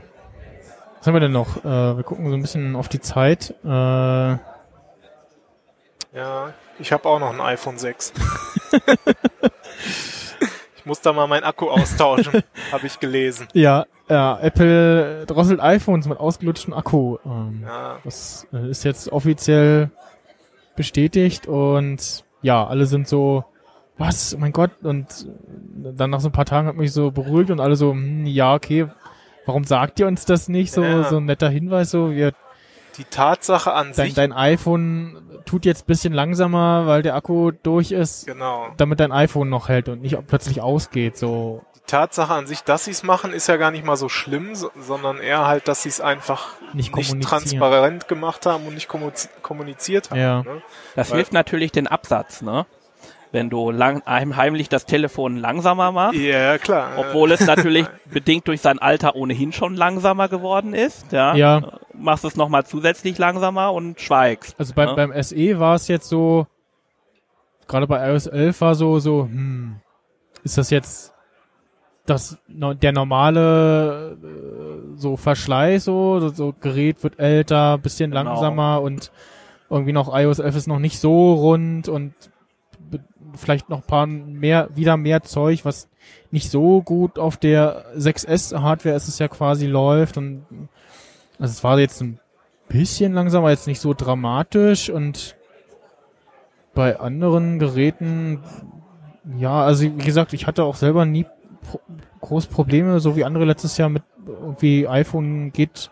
[0.98, 1.64] was haben wir denn noch?
[1.64, 3.54] Äh, wir gucken so ein bisschen auf die Zeit.
[3.64, 4.36] Äh,
[6.14, 8.12] Ja, ich habe auch noch ein iPhone 6.
[10.76, 13.48] ich muss da mal meinen Akku austauschen, habe ich gelesen.
[13.54, 17.16] ja, ja, Apple drosselt iPhones mit ausgelutschten Akku.
[17.24, 19.90] Ähm, Ja, Das äh, ist jetzt offiziell
[20.76, 23.44] bestätigt und ja, alle sind so,
[23.96, 25.06] was, oh mein Gott, und
[25.84, 28.26] äh, dann nach so ein paar Tagen hat mich so beruhigt und alle so, hm,
[28.26, 28.88] ja, okay,
[29.46, 30.72] warum sagt ihr uns das nicht?
[30.72, 31.04] So, Ja.
[31.04, 32.32] so ein netter Hinweis, so, wir,
[32.96, 37.92] die Tatsache an dein, sich, dein iPhone tut jetzt bisschen langsamer, weil der Akku durch
[37.92, 38.68] ist, genau.
[38.76, 41.62] damit dein iPhone noch hält und nicht plötzlich ausgeht, so.
[41.76, 44.54] Die Tatsache an sich, dass sie es machen, ist ja gar nicht mal so schlimm,
[44.54, 48.88] so, sondern eher halt, dass sie es einfach Nicht nicht transparent gemacht haben und nicht
[48.88, 50.20] kommuniz- kommuniziert haben.
[50.20, 50.42] Ja.
[50.42, 50.62] Ne?
[50.94, 52.66] Das Weil- hilft natürlich den Absatz, ne?
[53.32, 56.90] Wenn du lang, heim- heimlich das Telefon langsamer machst, Ja, klar.
[56.98, 61.34] obwohl es natürlich bedingt durch sein Alter ohnehin schon langsamer geworden ist, ja.
[61.34, 61.62] Ja.
[62.02, 64.54] Machst es nochmal zusätzlich langsamer und schweigst.
[64.58, 64.94] Also beim, Ja.
[64.94, 66.46] beim SE war es jetzt so,
[67.68, 69.76] gerade bei iOS 11 war so, so, hm,
[70.44, 71.14] ist das jetzt
[72.06, 78.24] das, der normale äh, so Verschleiß so, so, Gerät wird älter, bisschen Genau.
[78.24, 79.12] langsamer und
[79.70, 82.12] irgendwie noch iOS 11 ist noch nicht so rund und
[83.36, 85.88] vielleicht noch paar mehr, wieder mehr Zeug, was
[86.30, 90.44] nicht so gut auf der 6S Hardware ist es ja quasi läuft und
[91.42, 92.20] also es war jetzt ein
[92.68, 95.36] bisschen langsamer, jetzt nicht so dramatisch und
[96.72, 98.40] bei anderen Geräten,
[99.36, 101.26] ja, also wie gesagt, ich hatte auch selber nie
[101.68, 101.80] pro
[102.20, 105.90] groß Probleme, so wie andere letztes Jahr mit irgendwie iPhone geht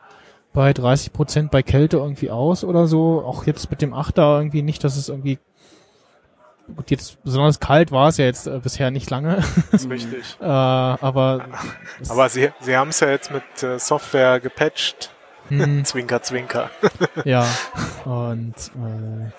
[0.52, 3.24] bei 30 Prozent bei Kälte irgendwie aus oder so.
[3.26, 5.40] Auch jetzt mit dem 8er irgendwie nicht, dass es irgendwie
[6.76, 9.42] gut jetzt besonders kalt war es ja jetzt äh, bisher nicht lange,
[9.72, 10.36] richtig.
[10.40, 11.46] äh, aber
[12.08, 15.10] Aber sie, sie haben es ja jetzt mit äh, Software gepatcht.
[15.50, 16.70] Hm, Zwinker, zwinker.
[17.24, 17.46] ja.
[18.04, 19.30] Und äh,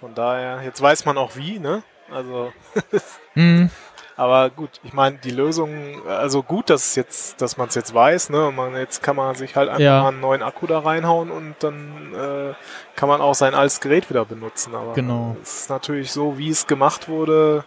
[0.00, 1.82] Von daher, jetzt weiß man auch wie, ne?
[2.12, 2.52] Also,
[3.34, 3.70] hm,
[4.16, 7.94] aber gut, ich meine, die Lösung, also gut, dass es jetzt, dass man es jetzt
[7.94, 8.46] weiß, ne?
[8.48, 10.02] Und man, jetzt kann man sich halt einfach Ja.
[10.02, 12.54] mal einen neuen Akku da reinhauen und dann äh,
[12.94, 14.74] kann man auch sein altes Gerät wieder benutzen.
[14.74, 15.36] Aber Genau.
[15.42, 17.64] es ist natürlich so, wie es gemacht wurde,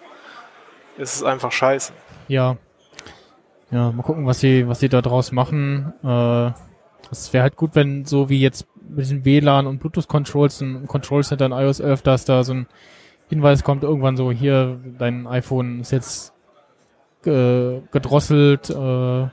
[0.98, 1.94] ist es einfach scheiße.
[2.28, 2.56] ja.
[3.70, 5.92] Ja, mal gucken, was sie, was sie da draus machen.
[6.02, 6.52] Äh,
[7.12, 11.24] es wäre halt gut, wenn so wie jetzt mit diesen WLAN und Bluetooth-Controls im Control
[11.24, 12.68] Center in iOS 11, dass da so ein
[13.30, 16.34] Hinweis kommt, irgendwann so, hier, dein iPhone ist jetzt
[17.24, 19.28] ge gedrosselt, äh,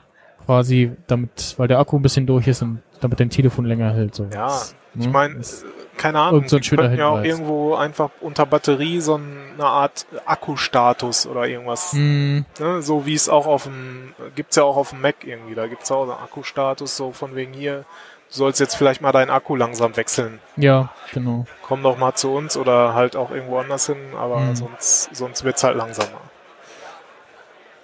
[0.45, 4.15] quasi, damit, weil der Akku ein bisschen durch ist und damit dein Telefon länger hält.
[4.15, 4.23] So.
[4.25, 5.65] Ja, Das, ich ne, meine, ist-
[5.97, 11.25] keine Ahnung, so die könnten ja auch irgendwo einfach unter Batterie so eine Art Akkustatus
[11.25, 15.01] oder irgendwas Hm, Ne, so wie es auch auf dem, gibt's ja auch auf dem
[15.01, 17.85] Mac irgendwie, da gibt's auch einen Akkustatus, so von wegen hier,
[18.29, 20.39] du sollst jetzt vielleicht mal deinen Akku langsam wechseln.
[20.57, 21.45] ja, genau.
[21.61, 24.55] Komm doch mal zu uns oder halt auch irgendwo anders hin, aber Mhm.
[24.55, 26.19] sonst, sonst wird's halt langsamer.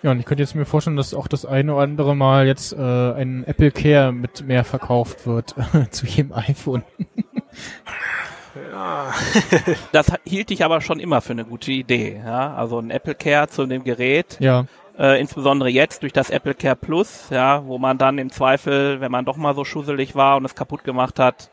[0.03, 2.73] Ja, und ich könnte jetzt mir vorstellen, dass auch das eine oder andere Mal jetzt
[2.73, 5.53] äh, ein Apple Care mit mehr verkauft wird
[5.91, 6.83] zu jedem iPhone.
[8.71, 9.13] Ja,
[9.91, 12.19] Das hielt ich aber schon immer für eine gute Idee.
[12.25, 12.55] Ja?
[12.55, 14.65] Also ein Apple Care zu dem Gerät, Ja,
[14.97, 19.11] äh, insbesondere jetzt durch das Apple Care Plus, ja, wo man dann im Zweifel, wenn
[19.11, 21.49] man doch mal so schusselig war und es kaputt gemacht hat,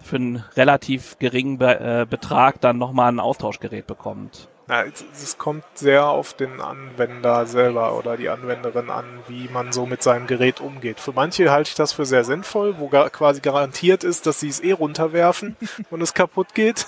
[0.00, 4.48] für einen relativ geringen Be äh, Betrag dann nochmal ein Austauschgerät bekommt.
[4.68, 9.72] Na, es, es kommt sehr auf den Anwender selber oder die Anwenderin an, wie man
[9.72, 11.00] so mit seinem Gerät umgeht.
[11.00, 14.48] Für manche halte ich das für sehr sinnvoll, wo gar, quasi garantiert ist, dass sie
[14.48, 15.56] es eh runterwerfen
[15.90, 16.86] und es kaputt geht.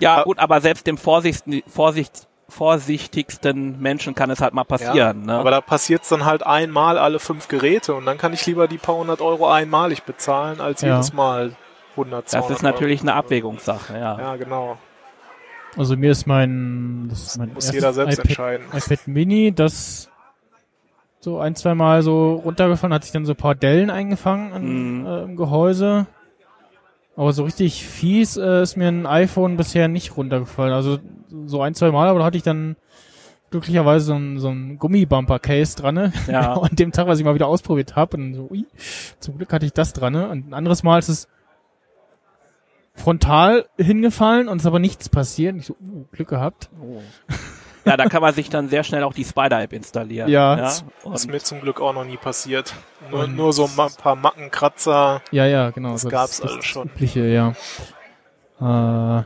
[0.00, 5.22] Ja, gut, aber selbst dem Vorsicht, Vorsicht, vorsichtigsten Menschen kann es halt mal passieren.
[5.26, 5.34] ne?
[5.34, 8.78] Aber da passiert's dann halt einmal alle fünf Geräte und dann kann ich lieber die
[8.78, 10.90] paar hundert Euro einmalig bezahlen, als Ja.
[10.96, 11.56] jedes Mal
[11.92, 13.10] 100, 200 das ist natürlich Euro.
[13.10, 14.18] eine Abwägungssache, ja.
[14.18, 14.76] Ja, genau.
[15.76, 18.66] Also mir ist mein, das ist mein Muss jeder selbst iPad, entscheiden.
[18.72, 20.10] iPad Mini, das
[21.20, 24.98] so ein, zwei Mal so runtergefallen, hat sich dann so ein paar Dellen eingefangen an,
[25.00, 25.06] Mhm.
[25.06, 26.06] äh, im Gehäuse.
[27.16, 30.72] Aber so richtig fies äh, ist mir ein iPhone bisher nicht runtergefallen.
[30.72, 30.98] Also
[31.46, 32.76] so ein, zwei Mal, aber da hatte ich dann
[33.50, 35.94] glücklicherweise so ein, so ein Gummibumper-Case dran.
[35.94, 36.12] Ne?
[36.26, 36.54] Ja.
[36.60, 38.16] An dem Tag, was ich mal wieder ausprobiert habe.
[38.16, 38.66] Und so, ui,
[39.20, 40.12] zum Glück hatte ich das dran.
[40.12, 40.28] Ne?
[40.28, 41.28] Und ein anderes Mal ist es
[42.94, 45.56] frontal hingefallen und es ist aber nichts passiert.
[45.56, 46.70] Ich so, uh, Glück gehabt.
[46.80, 47.00] Oh.
[47.84, 50.30] Ja, da kann man sich dann sehr schnell auch die Spider-App installieren.
[50.30, 50.56] Ja.
[50.56, 51.12] ja?
[51.12, 52.74] Ist mir zum Glück auch noch nie passiert.
[53.10, 55.20] Nur, nur so ein paar Mackenkratzer.
[55.30, 55.92] Ja, ja, genau.
[55.92, 56.88] Das so gab's das, alles das schon.
[56.88, 57.54] Übliche, ja.
[59.20, 59.24] Äh,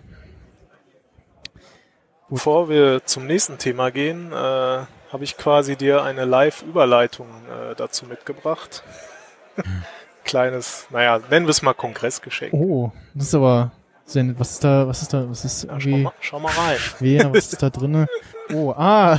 [2.30, 8.04] Bevor wir zum nächsten Thema gehen, äh, habe ich quasi dir eine Live-Überleitung äh, dazu
[8.04, 8.82] mitgebracht.
[10.28, 12.52] Kleines, naja, nennen wir es mal Kongressgeschenk.
[12.52, 13.72] oh, das ist aber.
[14.06, 16.78] Was ist da, was ist da, was ist Ja, schau, irgendwie mal, schau mal rein.
[16.78, 18.06] schwer, was ist da drinne?
[18.54, 19.18] Oh, ah,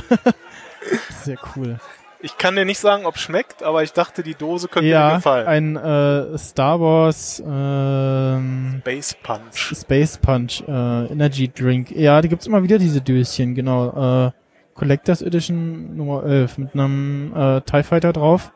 [1.22, 1.78] sehr cool.
[2.20, 5.14] Ich kann dir nicht sagen, ob schmeckt, aber ich dachte, die Dose könnte mir Ja,
[5.14, 5.46] gefallen.
[5.46, 9.72] ein äh, Star Wars ähm, Base Punch.
[9.78, 11.92] Space Punch äh, Energy Drink.
[11.92, 14.26] Ja, die gibt's immer wieder, diese Döschen, genau.
[14.26, 14.32] Äh,
[14.74, 18.50] Collectors Edition Nummer 11 mit einem äh, TIE Fighter drauf.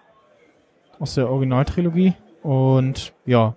[0.98, 2.14] Aus der Originaltrilogie.
[2.44, 3.56] Und ja,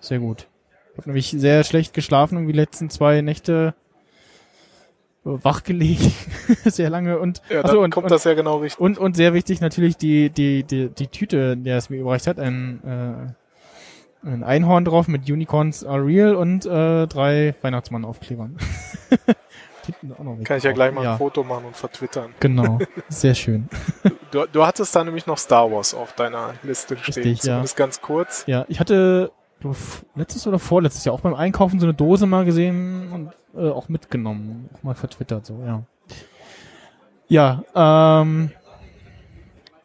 [0.00, 0.48] sehr gut.
[0.92, 3.72] Ich habe nämlich sehr schlecht geschlafen und die letzten zwei Nächte
[5.22, 6.12] wach gelegen.
[6.64, 8.80] sehr lange und, Ja, ach dann so, und, kommt und, das ja genau richtig.
[8.80, 12.40] und, und sehr wichtig natürlich die, die, die, die Tüte, der es mir überreicht hat.
[12.40, 18.56] Ein, äh, ein Einhorn drauf mit Unicorns are real und äh, drei Weihnachtsmann-Aufklebern.
[19.98, 22.34] Hinten auch noch weg Kann ich ja gleich mal ja, ein Foto machen und vertwittern.
[22.40, 22.78] Genau,
[23.08, 23.68] sehr schön.
[24.30, 27.14] Du, du hattest da nämlich noch Star Wars auf deiner Liste stehen.
[27.24, 27.52] Richtig, ja.
[27.54, 28.44] Zumindest ganz kurz.
[28.46, 29.32] Ja, ich hatte
[30.14, 33.88] letztes oder vorletztes Jahr auch beim Einkaufen so eine Dose mal gesehen und äh, auch
[33.88, 35.82] mitgenommen, auch mal vertwittert, so, ja.
[37.28, 38.50] Ja, ähm,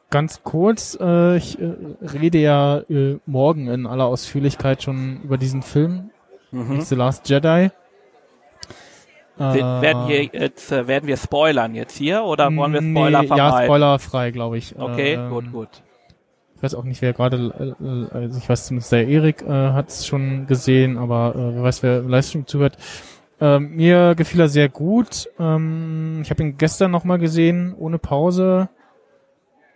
[0.09, 5.61] ganz kurz, äh, ich äh, rede ja äh, morgen in aller Ausführlichkeit schon über diesen
[5.61, 6.09] Film,
[6.51, 6.81] mhm.
[6.81, 7.69] The Last Jedi.
[9.37, 13.27] Wir- werden, wir jetzt, äh, werden wir spoilern jetzt hier oder wollen wir Spoiler nee,
[13.27, 13.65] Ja, vermeiden?
[13.65, 14.77] spoilerfrei, glaube ich.
[14.79, 15.69] Okay, Ähm, gut, gut.
[16.55, 19.49] Ich weiß auch nicht, wer gerade, äh, äh, also ich weiß zumindest, der Erik äh,
[19.49, 22.77] hat es schon gesehen, aber äh, wer weiß, wer Livestream zuhört.
[23.41, 25.27] Ähm, mir gefiel er sehr gut.
[25.37, 28.69] Ähm, ich habe ihn gestern nochmal gesehen, ohne Pause.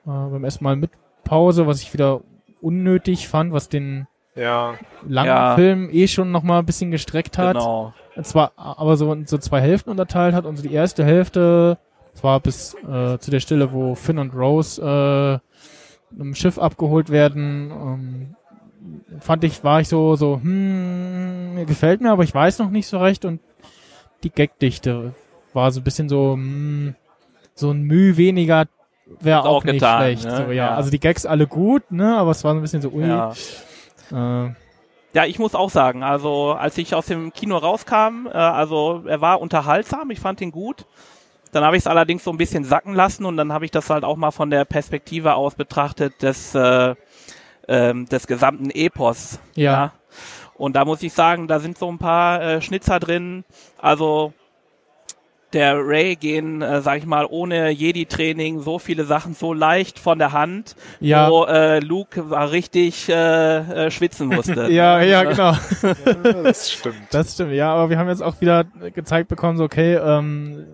[0.05, 0.91] Äh, beim ersten Mal mit
[1.25, 2.21] Pause, was ich wieder
[2.61, 4.75] unnötig fand, was den Ja,
[5.07, 5.55] langen Ja.
[5.55, 7.55] Film eh schon nochmal ein bisschen gestreckt hat.
[7.57, 7.93] Genau.
[8.15, 11.77] Und zwar aber so in so zwei Hälften unterteilt hat und so die erste Hälfte,
[12.13, 15.41] das war bis äh, zu der Stelle, wo Finn und Rose
[16.15, 18.35] äh, im Schiff abgeholt werden, ähm,
[19.19, 22.97] fand ich, war ich so, so, hm, gefällt mir, aber ich weiß noch nicht so
[22.99, 23.39] recht und
[24.23, 25.13] die Gagdichte
[25.53, 26.95] war so ein bisschen so, hm,
[27.55, 28.65] so ein Mühe weniger
[29.21, 30.25] wäre auch, auch nicht getan, schlecht.
[30.25, 30.37] ne?
[30.37, 30.51] So, ja.
[30.51, 30.75] Ja.
[30.75, 33.07] Also die Gags alle gut, ne, aber es war so ein bisschen so, ui.
[33.07, 33.33] Ja.
[34.11, 34.53] Äh,
[35.13, 39.21] Ja, ich muss auch sagen, also als ich aus dem Kino rauskam, äh, also er
[39.21, 40.85] war unterhaltsam, ich fand ihn gut.
[41.51, 43.89] Dann habe ich es allerdings so ein bisschen sacken lassen und dann habe ich das
[43.89, 46.93] halt auch mal von der Perspektive aus betrachtet des, äh,
[47.67, 49.39] ähm, des gesamten Epos.
[49.55, 49.93] Ja.
[50.53, 53.45] Und da muss ich sagen, da sind so ein paar äh, Schnitzer drin.
[53.79, 54.33] Also
[55.53, 60.19] der Ray gehen, äh, sag ich mal, ohne Jedi-Training so viele Sachen so leicht von
[60.19, 61.29] der Hand, Ja.
[61.29, 64.71] wo äh, Luke war richtig äh, äh, schwitzen musste.
[64.71, 65.53] ja, ja, genau.
[65.53, 66.95] Ja, das stimmt.
[67.11, 70.65] Das stimmt, ja, aber wir haben jetzt auch wieder gezeigt bekommen, so okay, ähm,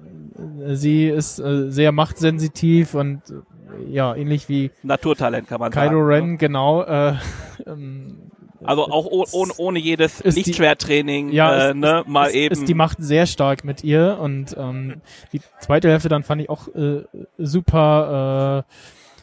[0.74, 6.08] sie ist äh, sehr machtsensitiv und äh, ja, ähnlich wie Naturtalent kann man Kylo sagen.
[6.08, 6.84] Ren, genau.
[6.84, 7.14] Äh,
[7.68, 8.32] ähm,
[8.68, 12.54] Also auch oh, ohne, ohne jedes Lichtschwerttraining, ja, äh, ne, mal ist, eben.
[12.54, 15.02] ist die Macht sehr stark mit ihr und ähm,
[15.34, 17.04] die zweite Hälfte dann fand ich auch äh,
[17.38, 18.66] super.
[18.66, 18.74] Äh,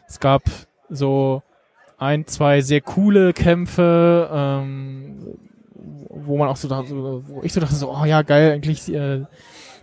[0.08, 0.42] es gab
[0.88, 1.42] so
[1.98, 5.38] ein, zwei sehr coole Kämpfe, ähm,
[6.08, 9.22] wo man auch so dachte, wo ich so dachte, so, oh ja, geil, eigentlich äh,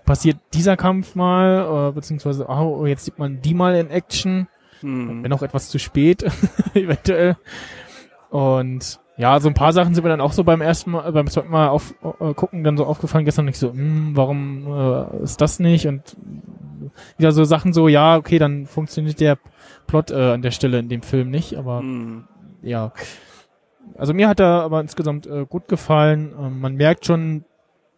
[0.06, 4.48] passiert dieser Kampf mal, äh, beziehungsweise, oh, jetzt sieht man die mal in Action
[4.82, 5.24] hm.
[5.24, 6.24] wenn auch etwas zu spät,
[6.74, 7.38] eventuell.
[8.30, 11.28] Und ja, so ein paar Sachen sind mir dann auch so beim ersten Mal, beim
[11.28, 15.42] zweiten Mal auf, äh, gucken dann so aufgefallen, gestern nicht so, hm, warum äh, ist
[15.42, 15.88] das nicht?
[15.88, 16.16] Und
[17.18, 19.38] wieder so Sachen so, ja, okay, dann funktioniert der
[19.88, 22.24] Plot äh, an der Stelle in dem Film nicht, aber Hm.
[22.62, 22.94] ja.
[23.98, 26.34] Also mir hat er aber insgesamt äh, gut gefallen.
[26.40, 27.44] Ähm, man merkt schon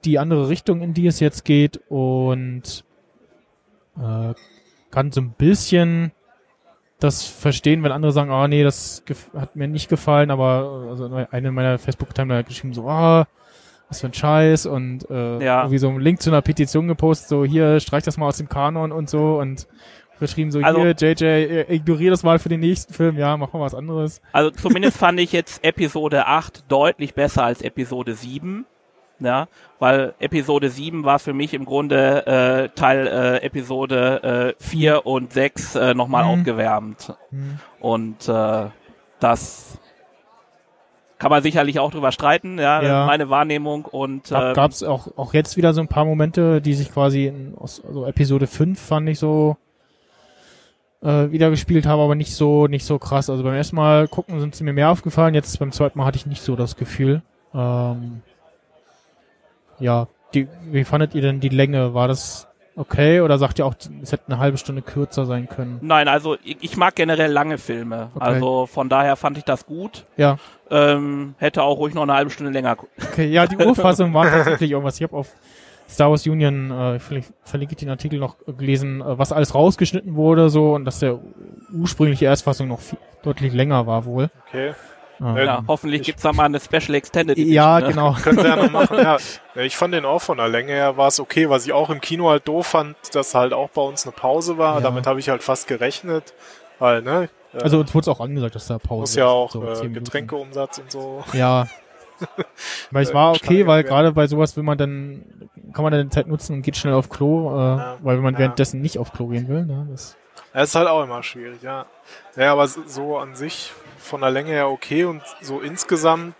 [0.03, 2.83] die andere Richtung, in die es jetzt geht und
[3.95, 4.33] äh,
[4.89, 6.13] kann so ein bisschen
[7.03, 9.03] das verstehen, wenn andere sagen, ah nee, das
[9.35, 13.27] hat mir nicht gefallen, aber also eine meiner Facebook-Timeline hat geschrieben so, ah,
[13.89, 15.61] was für ein Scheiß und äh, Ja.
[15.61, 18.47] irgendwie so einen Link zu einer Petition gepostet, so hier, streich das mal aus dem
[18.49, 19.67] Kanon und so und
[20.19, 23.51] geschrieben so, Also- hier, JJ, äh, ignorier das mal für den nächsten Film, ja, mach
[23.53, 24.21] mal was anderes.
[24.31, 28.65] Also zumindest fand ich jetzt Episode 8 deutlich besser als Episode 7.
[29.21, 29.47] Ja,
[29.79, 35.31] weil Episode 7 war für mich im Grunde äh, Teil äh, Episode äh, 4 und
[35.31, 36.29] 6 äh, nochmal Mhm.
[36.39, 37.13] aufgewärmt.
[37.29, 37.59] Hm.
[37.79, 38.65] Und äh,
[39.19, 39.77] das
[41.19, 43.05] kann man sicherlich auch drüber streiten, ja, Ja.
[43.05, 46.73] meine Wahrnehmung und Gab, ähm, gab's auch, auch jetzt wieder so ein paar Momente, die
[46.73, 49.55] sich quasi in aus, also Episode 5 fand ich so
[51.03, 53.29] äh, wieder gespielt haben, aber nicht so nicht so krass.
[53.29, 56.17] Also beim ersten Mal gucken sind sie mir mehr aufgefallen, jetzt beim zweiten Mal hatte
[56.17, 57.21] ich nicht so das Gefühl.
[57.53, 58.21] Ähm,
[59.81, 61.93] ja, die, wie fandet ihr denn die Länge?
[61.93, 65.79] War das okay oder sagt ihr auch, es hätte eine halbe Stunde kürzer sein können?
[65.81, 68.11] Nein, also ich, ich mag generell lange Filme.
[68.15, 68.25] Okay.
[68.25, 70.05] Also von daher fand ich das gut.
[70.17, 70.37] Ja,
[70.69, 72.77] Ähm, hätte auch ruhig noch eine halbe Stunde länger.
[73.11, 73.27] okay.
[73.27, 74.95] Ja, die Urfassung war tatsächlich irgendwas.
[74.95, 75.33] Ich habe auf
[75.89, 79.53] Star Wars Union, äh, vielleicht verlinke ich den Artikel noch äh, gelesen, äh, was alles
[79.53, 81.19] rausgeschnitten wurde, so und dass der
[81.73, 84.29] ursprüngliche Erstfassung noch viel, deutlich länger war wohl.
[84.47, 84.73] Okay.
[85.21, 87.53] Ähm, Ja, hoffentlich gibt's da mal eine Special Extended Edition.
[87.53, 87.87] ja, ne?
[87.87, 88.13] genau.
[88.23, 89.17] Können sie ja noch machen, ja.
[89.55, 91.89] Ja, Ich fand den auch von der Länge her war es okay, was ich auch
[91.89, 94.75] im Kino halt doof fand, dass halt auch bei uns eine Pause war.
[94.75, 94.81] Ja.
[94.81, 96.33] Damit habe ich halt fast gerechnet.
[96.79, 97.29] Weil, ne?
[97.53, 99.83] äh, Also uns wurde es auch angesagt, dass da Pause muss ja ist, auch so
[99.83, 99.89] äh.
[99.89, 101.23] Getränkeumsatz und so.
[101.33, 101.67] Ja.
[102.91, 106.03] weil es Äh, war okay, weil gerade bei sowas will man dann, kann man dann
[106.03, 107.97] die Zeit nutzen und geht schnell auf Klo, äh, Ja.
[108.01, 108.39] weil wenn man Ja.
[108.41, 110.15] währenddessen nicht auf Klo gehen will, ne, das,
[110.53, 111.85] Das ist halt auch immer schwierig, ja.
[112.35, 113.71] Ja, aber so an sich
[114.01, 116.35] von der Länge her okay und so insgesamt,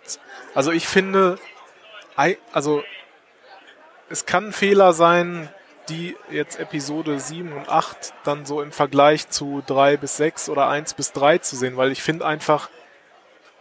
[0.53, 1.37] also ich finde,
[2.51, 2.83] also
[4.09, 5.49] es kann ein Fehler sein,
[5.89, 10.67] die jetzt Episode 7 und 8 dann so im Vergleich zu 3 bis 6 oder
[10.67, 12.69] 1 bis 3 zu sehen, weil ich finde einfach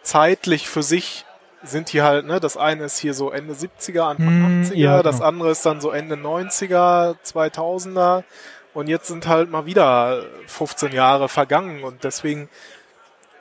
[0.03, 1.25] zeitlich für sich
[1.63, 5.03] sind die halt, ne, das eine ist hier so Ende 70er, Anfang Hm, 80er, ja,
[5.03, 5.29] das genau.
[5.29, 8.25] andere ist dann so Ende 90er, 2000er
[8.73, 12.49] und jetzt sind halt mal wieder 15 Jahre vergangen und deswegen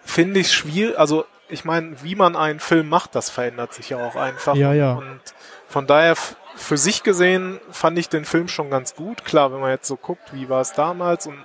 [0.10, 3.98] finde ich schwierig, also ich meine, wie man einen Film macht, das verändert sich ja
[3.98, 4.56] auch einfach.
[4.56, 4.94] Ja, ja.
[4.94, 5.22] Und
[5.68, 6.16] von daher
[6.56, 9.24] für sich gesehen fand ich den Film schon ganz gut.
[9.26, 11.38] Klar, wenn man jetzt so guckt, wie war es damals und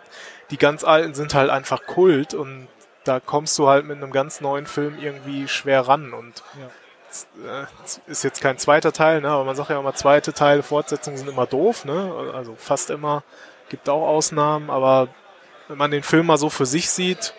[0.51, 2.69] die ganz alten sind halt einfach Kult und
[3.05, 6.43] da kommst du halt mit einem ganz neuen Film irgendwie schwer ran und
[7.11, 10.63] es, äh, ist jetzt kein zweiter Teil, ne, aber man sagt ja immer, zweite Teile,
[10.63, 13.23] Fortsetzungen sind immer doof, ne, also fast immer,
[13.69, 15.09] gibt auch Ausnahmen, aber
[15.69, 17.35] wenn man den Film mal so für sich sieht,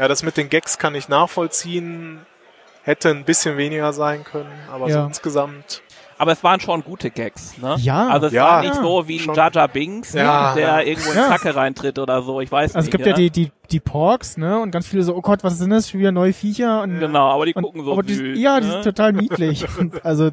[0.00, 2.20] ja, das mit den Gags kann ich nachvollziehen,
[2.82, 5.06] hätte ein bisschen weniger sein können, aber so Ja.
[5.06, 5.82] insgesamt,
[6.22, 7.76] Aber es waren schon gute Gags, ne?
[7.78, 8.08] Ja.
[8.08, 8.44] Also es Ja.
[8.44, 8.82] war nicht Ja.
[8.82, 9.34] so wie ein Schon.
[9.34, 10.52] Jar Binks, Ja.
[10.54, 11.28] der irgendwo in Ja.
[11.28, 12.92] Zacke reintritt oder so, ich weiß Also es nicht.
[12.92, 13.18] gibt ja ne?
[13.18, 14.58] die, die, die Porks, ne?
[14.60, 16.82] Und ganz viele so, oh Gott, was sind das für wieder neue Viecher?
[16.82, 18.38] Und, Genau, aber die und, gucken so aber die, süß.
[18.38, 18.72] Ja, die ne?
[18.72, 19.64] sind total niedlich.
[19.78, 20.30] und also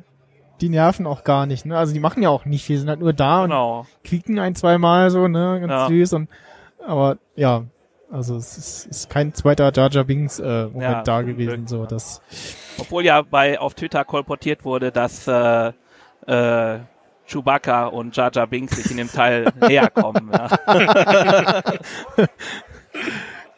[0.60, 1.78] die nerven auch gar nicht, ne?
[1.78, 3.86] Also die machen ja auch nicht viel, sind halt nur da und Genau.
[4.04, 5.58] quieken ein, zwei Mal so, ne?
[5.62, 5.88] Ganz Ja.
[5.88, 6.30] süß und
[6.86, 7.64] aber ja,
[8.12, 11.54] also es ist, ist kein zweiter Jar Jar Binks äh, Moment Ja, da zum gewesen,
[11.56, 11.88] Glück, so ja.
[11.88, 12.22] das
[12.78, 15.72] Obwohl ja bei auf Twitter kolportiert wurde, dass äh,
[16.28, 16.80] äh,
[17.26, 20.32] Chewbacca und Jar Jar Binks sich in dem Teil näher kommen.
[20.32, 21.62] Ja.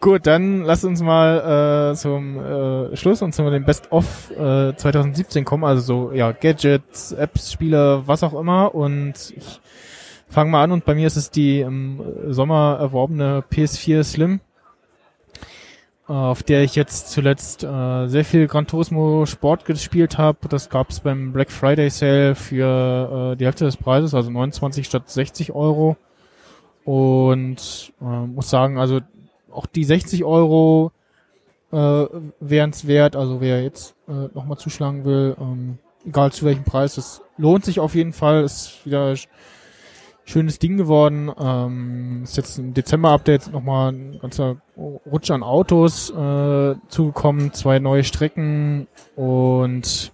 [0.01, 4.73] Gut, dann lass uns mal äh, zum äh, Schluss und zu dem Best of äh,
[4.73, 5.65] 2017 kommen.
[5.65, 8.73] Also so, ja, Gadgets, Apps, Spiele, was auch immer.
[8.73, 9.59] Und ich
[10.29, 14.39] fange mal an und bei mir ist es die im Sommer erworbene PS4 Slim,
[16.07, 20.47] äh, auf der ich jetzt zuletzt äh, sehr viel Gran Turismo Sport gespielt habe.
[20.47, 25.09] Das gab's beim Black Friday Sale für äh, die Hälfte des Preises, also 29 statt
[25.09, 25.97] 60 Euro.
[26.85, 29.01] Und äh, muss sagen, also
[29.51, 30.91] auch die 60 Euro
[31.71, 32.05] äh,
[32.39, 33.15] wären es wert.
[33.15, 37.79] Also wer jetzt äh, nochmal zuschlagen will, ähm, egal zu welchem Preis, es lohnt sich
[37.79, 38.43] auf jeden Fall.
[38.43, 39.13] Ist wieder
[40.29, 41.31] schönes Ding geworden.
[41.39, 48.03] Ähm, ist jetzt im Dezember-Update nochmal ein ganzer Rutsch an Autos äh, zugekommen, zwei neue
[48.03, 50.11] Strecken und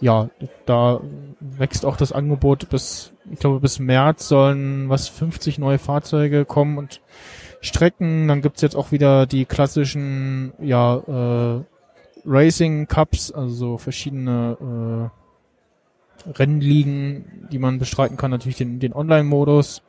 [0.00, 0.30] ja,
[0.64, 1.00] da
[1.40, 6.78] wächst auch das Angebot bis, ich glaube, bis März sollen was 50 neue Fahrzeuge kommen
[6.78, 7.02] und
[7.60, 8.26] Strecken.
[8.28, 11.62] Dann gibt's jetzt auch wieder die klassischen, ja, äh,
[12.24, 15.19] Racing Cups, also so verschiedene äh,
[16.26, 18.30] Rennligen, die man bestreiten kann.
[18.30, 19.82] Natürlich den, den Online-Modus.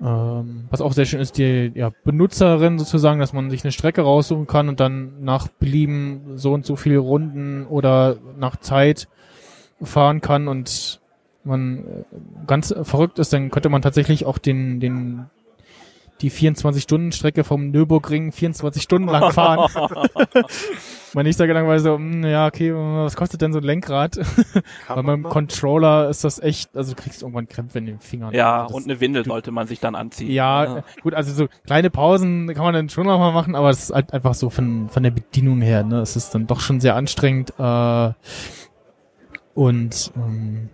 [0.00, 4.02] Ähm, was auch sehr schön ist, die ja, Benutzerin sozusagen, dass man sich eine Strecke
[4.02, 9.08] raussuchen kann und dann nach Belieben so und so viele Runden oder nach Zeit
[9.80, 11.00] fahren kann und
[11.44, 11.84] man äh,
[12.46, 15.26] ganz verrückt ist, dann könnte man tatsächlich auch den, den
[16.20, 19.68] die 24-Stunden-Strecke vom Nürburgring 24 Stunden lang fahren.
[21.14, 24.18] mein nächster Gedanke war so, hm, ja, okay, was kostet denn so ein Lenkrad?
[24.88, 25.24] Bei meinem.
[25.24, 28.32] Controller ist das echt, also du kriegst irgendwann Krämpfe in den Fingern.
[28.32, 30.30] ja, Also das, und eine Windel sollte man sich dann anziehen.
[30.30, 33.70] ja, äh, gut, also so kleine Pausen kann man dann schon noch mal machen, aber
[33.70, 36.60] es ist halt einfach so von, von der Bedienung her, ne, es ist dann doch
[36.60, 38.12] schon sehr anstrengend, äh,
[39.54, 40.68] und, ähm,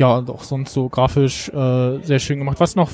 [0.00, 2.58] ja, und auch sonst so grafisch äh, sehr schön gemacht.
[2.58, 2.90] Was noch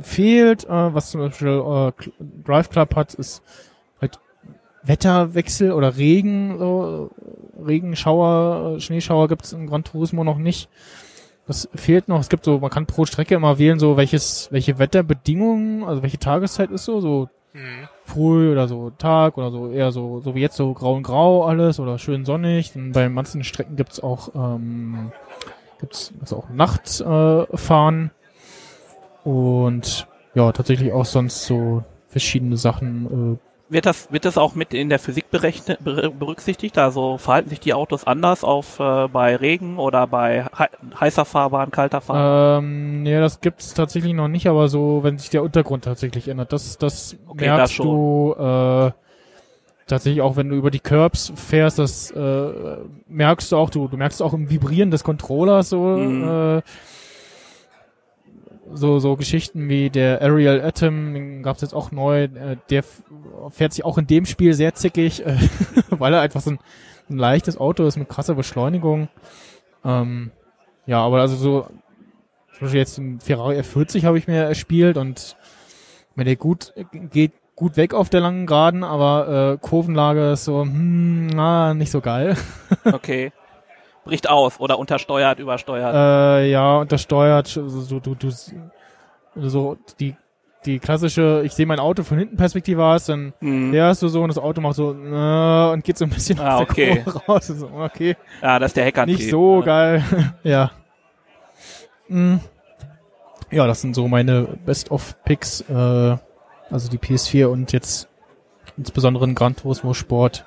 [0.00, 1.92] fehlt, äh, was zum Beispiel äh,
[2.44, 3.42] Drive Club hat, ist
[4.00, 4.20] halt
[4.84, 7.10] Wetterwechsel oder Regen, so
[7.64, 10.68] Regenschauer, Schneeschauer gibt's in Gran Turismo noch nicht.
[11.48, 12.20] Das fehlt noch.
[12.20, 16.18] Es gibt so, man kann pro Strecke immer wählen, so welches, welche Wetterbedingungen, also welche
[16.18, 17.88] Tageszeit ist so, so Mhm.
[18.04, 21.44] früh oder so Tag oder so eher so, so wie jetzt so grau und grau
[21.46, 22.76] alles oder schön sonnig.
[22.76, 25.10] Und bei manchen Strecken gibt's auch, ähm,
[25.78, 28.10] gibt's also auch Nachtfahren
[29.24, 33.38] äh, und ja, tatsächlich auch sonst so verschiedene Sachen.
[33.68, 36.78] Wird das, wird das auch mit in der Physik berechnet, ber- berücksichtigt?
[36.78, 40.68] Also verhalten sich die Autos anders auf äh, bei Regen oder bei hei
[41.00, 42.40] heißer Fahrbahn, kalter Äh, Fahrbahn?
[42.58, 46.52] ähm, ja, das gibt's tatsächlich noch nicht, aber so, wenn sich der Untergrund tatsächlich ändert,
[46.52, 48.92] das, das Okay, merkst das du äh,
[49.86, 52.76] tatsächlich auch, wenn du über die Curbs fährst, das äh,
[53.08, 56.58] merkst du auch, du, du merkst auch im Vibrieren des Controllers so, Mhm.
[56.58, 56.62] äh,
[58.72, 62.82] so, so Geschichten wie der Aerial Atom, den gab's jetzt auch neu, äh, der
[63.50, 65.36] fährt sich auch in dem Spiel sehr zickig, äh,
[65.90, 66.58] weil er einfach so ein,
[67.08, 69.08] ein leichtes Auto ist mit krasser Beschleunigung.
[69.84, 70.32] Ähm,
[70.86, 71.62] ja, aber also so,
[72.54, 75.36] zum Beispiel jetzt den Ferrari F40 habe ich mir erspielt und
[76.16, 76.72] wenn der gut
[77.12, 81.90] geht gut weg auf der langen Geraden, aber äh, Kurvenlage ist so, hm, na, nicht
[81.90, 82.36] so geil.
[82.84, 83.32] Okay.
[84.04, 85.92] Bricht aus oder untersteuert, übersteuert.
[85.92, 88.30] Äh, ja, untersteuert, so, du, du,
[89.34, 90.14] so die,
[90.64, 93.72] die klassische, ich sehe mein Auto von hinten Perspektive hast, dann Hm.
[93.72, 96.58] fährst du so und das Auto macht so äh, und geht so ein bisschen Ah,
[96.58, 97.02] aus der okay.
[97.04, 97.46] Kurve raus.
[97.48, 99.18] So, okay, Ja, das ist der Hackantrieb.
[99.18, 99.64] nicht so ne?
[99.64, 100.04] geil.
[100.44, 100.70] ja.
[102.08, 102.36] Mm.
[103.50, 106.16] Ja, das sind so meine Best-of-Picks, äh,
[106.70, 108.08] also die PS4 und jetzt
[108.76, 110.44] insbesondere in Gran Turismo Sport.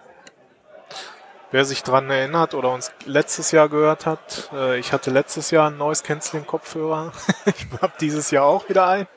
[1.52, 5.68] Wer sich dran erinnert oder uns letztes Jahr gehört hat, äh, ich hatte letztes Jahr
[5.68, 7.12] einen Noise Cancelling Kopfhörer.
[7.46, 9.08] ich habe dieses Jahr auch wieder einen,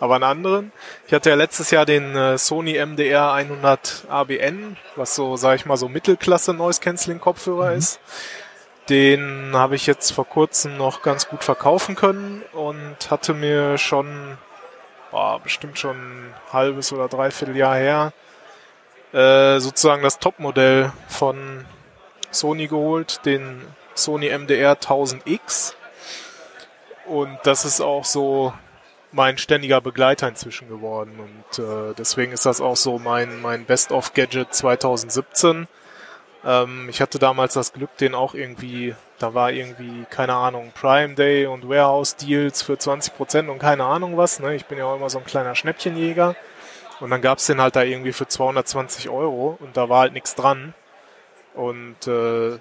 [0.00, 0.72] aber einen anderen.
[1.06, 5.66] Ich hatte ja letztes Jahr den äh, Sony MDR 100 ABN, was so, sag ich
[5.66, 8.00] mal, so Mittelklasse Noise Cancelling Kopfhörer ist.
[8.88, 14.38] Den habe ich jetzt vor kurzem noch ganz gut verkaufen können und hatte mir schon,
[15.12, 18.12] boah, bestimmt schon ein halbes oder dreiviertel Jahr her,
[19.12, 21.64] äh, sozusagen das Topmodell von
[22.32, 23.62] Sony geholt, den
[23.94, 25.74] Sony MDR 1000X.
[27.06, 28.52] Und das ist auch so,
[29.12, 31.20] mein ständiger Begleiter inzwischen geworden.
[31.20, 35.68] Und äh, deswegen ist das auch so mein, mein Best-of-Gadget 2017.
[36.44, 41.14] Ähm, ich hatte damals das Glück, den auch irgendwie, da war irgendwie, keine Ahnung, Prime
[41.14, 44.40] Day und Warehouse Deals für 20% und keine Ahnung was.
[44.40, 44.54] Ne?
[44.54, 46.34] Ich bin ja auch immer so ein kleiner Schnäppchenjäger.
[47.00, 50.36] Und dann gab's den halt da irgendwie für 220 Euro und da war halt nichts
[50.36, 50.72] dran.
[51.54, 52.58] Und äh,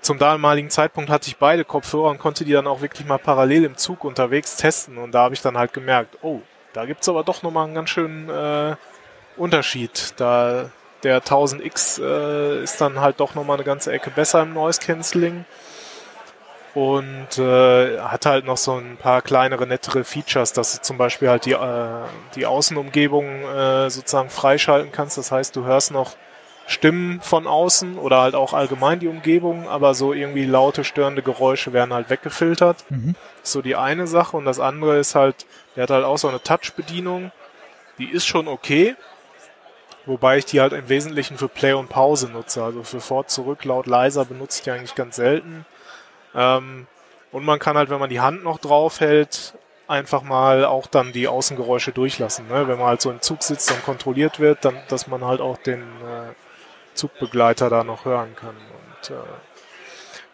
[0.00, 3.64] zum damaligen Zeitpunkt hatte ich beide Kopfhörer und konnte die dann auch wirklich mal parallel
[3.64, 4.98] im Zug unterwegs testen.
[4.98, 6.40] Und da habe ich dann halt gemerkt, oh,
[6.72, 8.76] da gibt's aber doch nochmal einen ganz schönen äh,
[9.36, 10.14] Unterschied.
[10.16, 10.70] Da
[11.04, 15.44] der 1000X äh, ist dann halt doch nochmal eine ganze Ecke besser im Noise Cancelling
[16.74, 21.28] und äh, hat halt noch so ein paar kleinere, nettere Features, dass du zum Beispiel
[21.28, 25.16] halt die, äh, die Außenumgebung äh, sozusagen freischalten kannst.
[25.16, 26.16] Das heißt, du hörst noch
[26.66, 31.72] Stimmen von außen oder halt auch allgemein die Umgebung, aber so irgendwie laute, störende Geräusche
[31.72, 32.84] werden halt weggefiltert.
[32.88, 33.14] Mhm.
[33.42, 34.36] So die eine Sache.
[34.36, 35.46] Und das andere ist halt,
[35.76, 37.30] der hat halt auch so eine Touch-Bedienung.
[37.98, 38.96] Die ist schon okay,
[40.06, 42.62] wobei ich die halt im Wesentlichen für Play und Pause nutze.
[42.62, 45.66] Also für Fort, zurück, laut, leiser benutze ich die eigentlich ganz selten.
[46.34, 46.86] Ähm,
[47.32, 49.54] und man kann halt, wenn man die Hand noch drauf hält,
[49.88, 52.48] einfach mal auch dann die Außengeräusche durchlassen.
[52.48, 52.68] Ne?
[52.68, 55.58] Wenn man halt so im Zug sitzt und kontrolliert wird, dann, dass man halt auch
[55.58, 56.32] den äh,
[56.94, 58.54] Zugbegleiter da noch hören kann.
[58.56, 59.20] Und äh,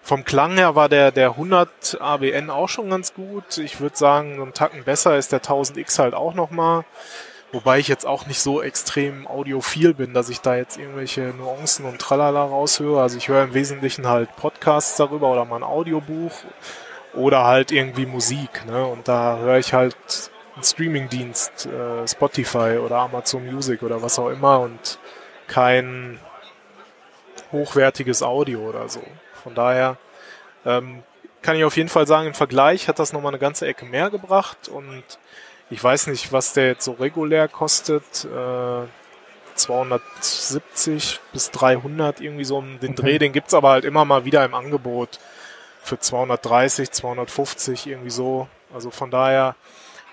[0.03, 3.59] vom Klang her war der, der 100 ABN auch schon ganz gut.
[3.59, 6.85] Ich würde sagen, so einen Tacken besser ist der 1000X halt auch nochmal.
[7.53, 11.85] Wobei ich jetzt auch nicht so extrem audiophil bin, dass ich da jetzt irgendwelche Nuancen
[11.85, 13.03] und Tralala raushöre.
[13.03, 16.33] Also ich höre im Wesentlichen halt Podcasts darüber oder mal ein Audiobuch
[17.13, 18.65] oder halt irgendwie Musik.
[18.67, 18.85] Ne?
[18.85, 19.97] Und da höre ich halt
[20.55, 25.01] einen Streamingdienst, äh, Spotify oder Amazon Music oder was auch immer und
[25.49, 26.21] kein
[27.51, 29.03] hochwertiges Audio oder so.
[29.43, 29.97] Von daher
[30.65, 31.03] ähm,
[31.43, 34.11] kann ich auf jeden Fall sagen, im Vergleich hat das nochmal eine ganze Ecke mehr
[34.11, 35.03] gebracht und
[35.71, 38.25] ich weiß nicht, was der jetzt so regulär kostet.
[38.25, 38.87] Äh,
[39.55, 43.19] 270 bis 300 irgendwie so um den Dreh.
[43.19, 45.19] Den gibt's aber halt immer mal wieder im Angebot
[45.83, 48.49] für 230, 250 irgendwie so.
[48.73, 49.57] Also von daher,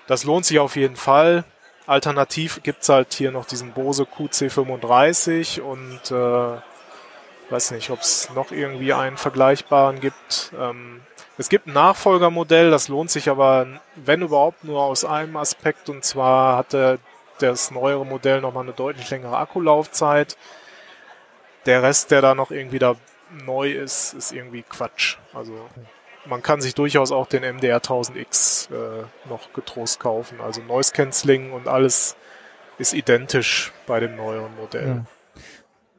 [0.06, 1.44] das lohnt sich auf jeden Fall.
[1.86, 6.60] Alternativ gibt's halt hier noch diesen Bose QC35 und äh,
[7.50, 10.52] weiß nicht, ob es noch irgendwie einen vergleichbaren gibt.
[10.58, 11.00] Ähm,
[11.38, 15.88] es gibt ein Nachfolgermodell, das lohnt sich aber, wenn überhaupt, nur aus einem Aspekt.
[15.88, 16.98] Und zwar hat der,
[17.38, 20.36] das neuere Modell nochmal eine deutlich längere Akkulaufzeit.
[21.64, 22.96] Der Rest, der da noch irgendwie da
[23.46, 25.18] neu ist, ist irgendwie Quatsch.
[25.32, 25.54] Also
[26.26, 30.40] man kann sich durchaus auch den MDR 1000X äh, noch getrost kaufen.
[30.40, 32.16] Also Noise Cancelling und alles
[32.78, 34.88] ist identisch bei dem neueren Modell.
[34.88, 35.04] Ja.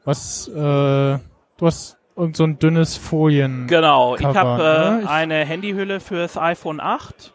[0.04, 1.20] Was, äh, du
[1.62, 3.66] hast irgend so ein dünnes Folien.
[3.66, 5.08] Genau, ich habe äh, ne?
[5.10, 7.32] Eine Handyhülle fürs iPhone 8,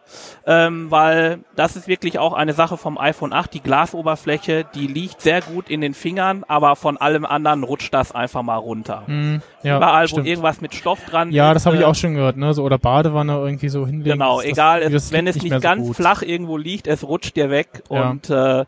[0.47, 3.53] ähm, weil das ist wirklich auch eine Sache vom iPhone 8.
[3.53, 8.13] Die Glasoberfläche, die liegt sehr gut in den Fingern, aber von allem anderen rutscht das
[8.13, 9.03] einfach mal runter.
[9.07, 10.25] Hm, ja, Überall, stimmt.
[10.25, 12.53] wo irgendwas mit Stoff dran Ja, das habe ich äh, auch schon gehört, ne?
[12.53, 14.11] So oder Badewanne irgendwie so hinlegen.
[14.19, 15.95] Genau, das- egal, das es, wenn es nicht so ganz gut.
[15.95, 18.09] flach irgendwo liegt, es rutscht dir weg Ja.
[18.11, 18.65] und äh,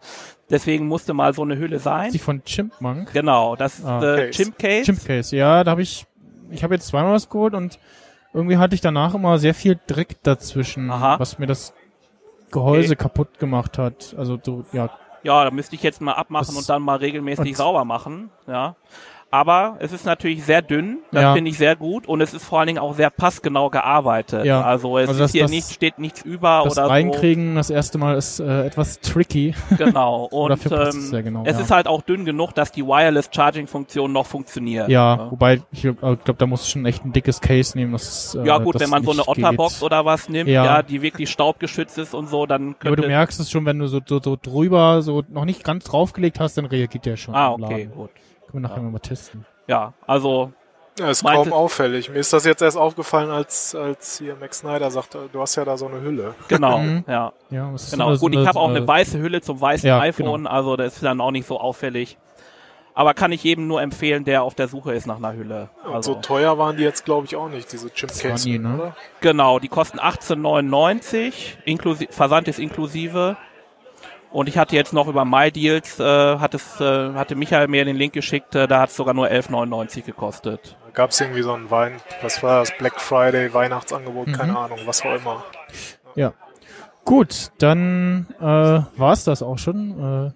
[0.50, 2.12] deswegen musste mal so eine Hülle Ist sein.
[2.12, 3.14] die von Chimpmunk.
[3.14, 4.00] Genau, das ist Ah.
[4.16, 4.32] äh, Case.
[4.44, 4.84] Chimp Case.
[4.86, 6.06] Chimpcase, ja, da habe ich,
[6.50, 7.78] ich habe jetzt zweimal was geholt und
[8.38, 11.20] irgendwie hatte ich danach immer sehr viel Dreck dazwischen, Aha.
[11.20, 11.74] was mir das
[12.52, 12.96] Gehäuse Okay.
[13.04, 14.16] kaputt gemacht hat.
[14.18, 14.90] Also so, ja,
[15.24, 18.30] Ja, da müsste ich jetzt mal abmachen Das- und dann mal regelmäßig sauber machen.
[18.48, 18.76] Ja.
[19.30, 21.34] Aber es ist natürlich sehr dünn, das Ja.
[21.34, 24.46] finde ich sehr gut und es ist vor allen Dingen auch sehr passgenau gearbeitet.
[24.46, 24.62] Ja.
[24.62, 27.70] Also es Also ist das- hier das- nicht, steht nichts über das oder Reinkriegen das
[27.70, 29.54] erste Mal ist äh, etwas tricky.
[29.70, 29.76] so.
[29.76, 30.24] Genau.
[30.32, 31.64] Und ähm, genau, es ja.
[31.64, 34.88] ist halt auch dünn genug, dass die Wireless Charging Funktion noch funktioniert.
[34.88, 37.92] Ja, wobei ich glaube, da muss ich schon echt ein dickes Case nehmen.
[37.92, 39.84] Das, ist, äh, Ja gut, wenn man so eine Otterbox geht.
[39.84, 40.82] oder was nimmt, Ja.
[40.84, 43.02] die wirklich staubgeschützt ist und so, dann Ja, aber könnte...
[43.02, 46.40] du merkst es schon, wenn du so, so, so drüber, so noch nicht ganz draufgelegt
[46.40, 47.36] hast, dann reagiert der schon.
[47.36, 48.10] ah, okay, gut.
[48.52, 49.46] Können wir nachher mal testen.
[49.68, 50.52] Ja, also
[51.00, 52.10] Ja, ist kaum auffällig.
[52.10, 55.66] Mir ist das jetzt erst aufgefallen, als, als hier Max Snyder sagte, du hast ja
[55.66, 56.34] da so eine Hülle.
[56.48, 57.04] genau, Mhm.
[57.08, 57.34] ja.
[57.50, 59.60] Ja, das ist Genau, so gut, so ich habe auch so eine weiße Hülle zum
[59.62, 60.50] weißen Ja, iPhone, genau.
[60.50, 62.18] also das ist dann auch nicht so auffällig.
[62.96, 65.70] Aber kann ich jedem nur empfehlen, der auf der Suche ist nach einer Hülle.
[65.86, 68.32] Und Also, so teuer waren die jetzt, glaube ich, auch nicht, diese Chip Das war
[68.32, 68.96] Case, nie, ne?
[69.22, 71.32] genau, die kosten 18,99,
[71.66, 73.38] inklusi Versand ist inklusive.
[74.38, 76.04] Und ich hatte jetzt noch über MyDeals, äh,
[76.38, 79.28] hat es, äh, hatte Michael mir den Link geschickt, äh, da hat es sogar nur
[79.32, 80.78] 11,99 gekostet.
[80.86, 84.32] Da gab es irgendwie so ein Wein, was war das, Black Friday, Weihnachtsangebot, Mhm.
[84.34, 85.44] keine Ahnung, was auch immer.
[86.14, 86.34] Ja.
[87.04, 90.28] Gut, dann äh, war's das auch schon.
[90.28, 90.32] Äh,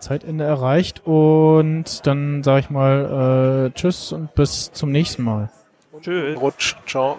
[0.00, 5.48] Zeitende erreicht und dann sage ich mal äh, Tschüss und bis zum nächsten Mal.
[6.00, 6.40] Tschüss.
[6.40, 7.18] Rutsch, ciao.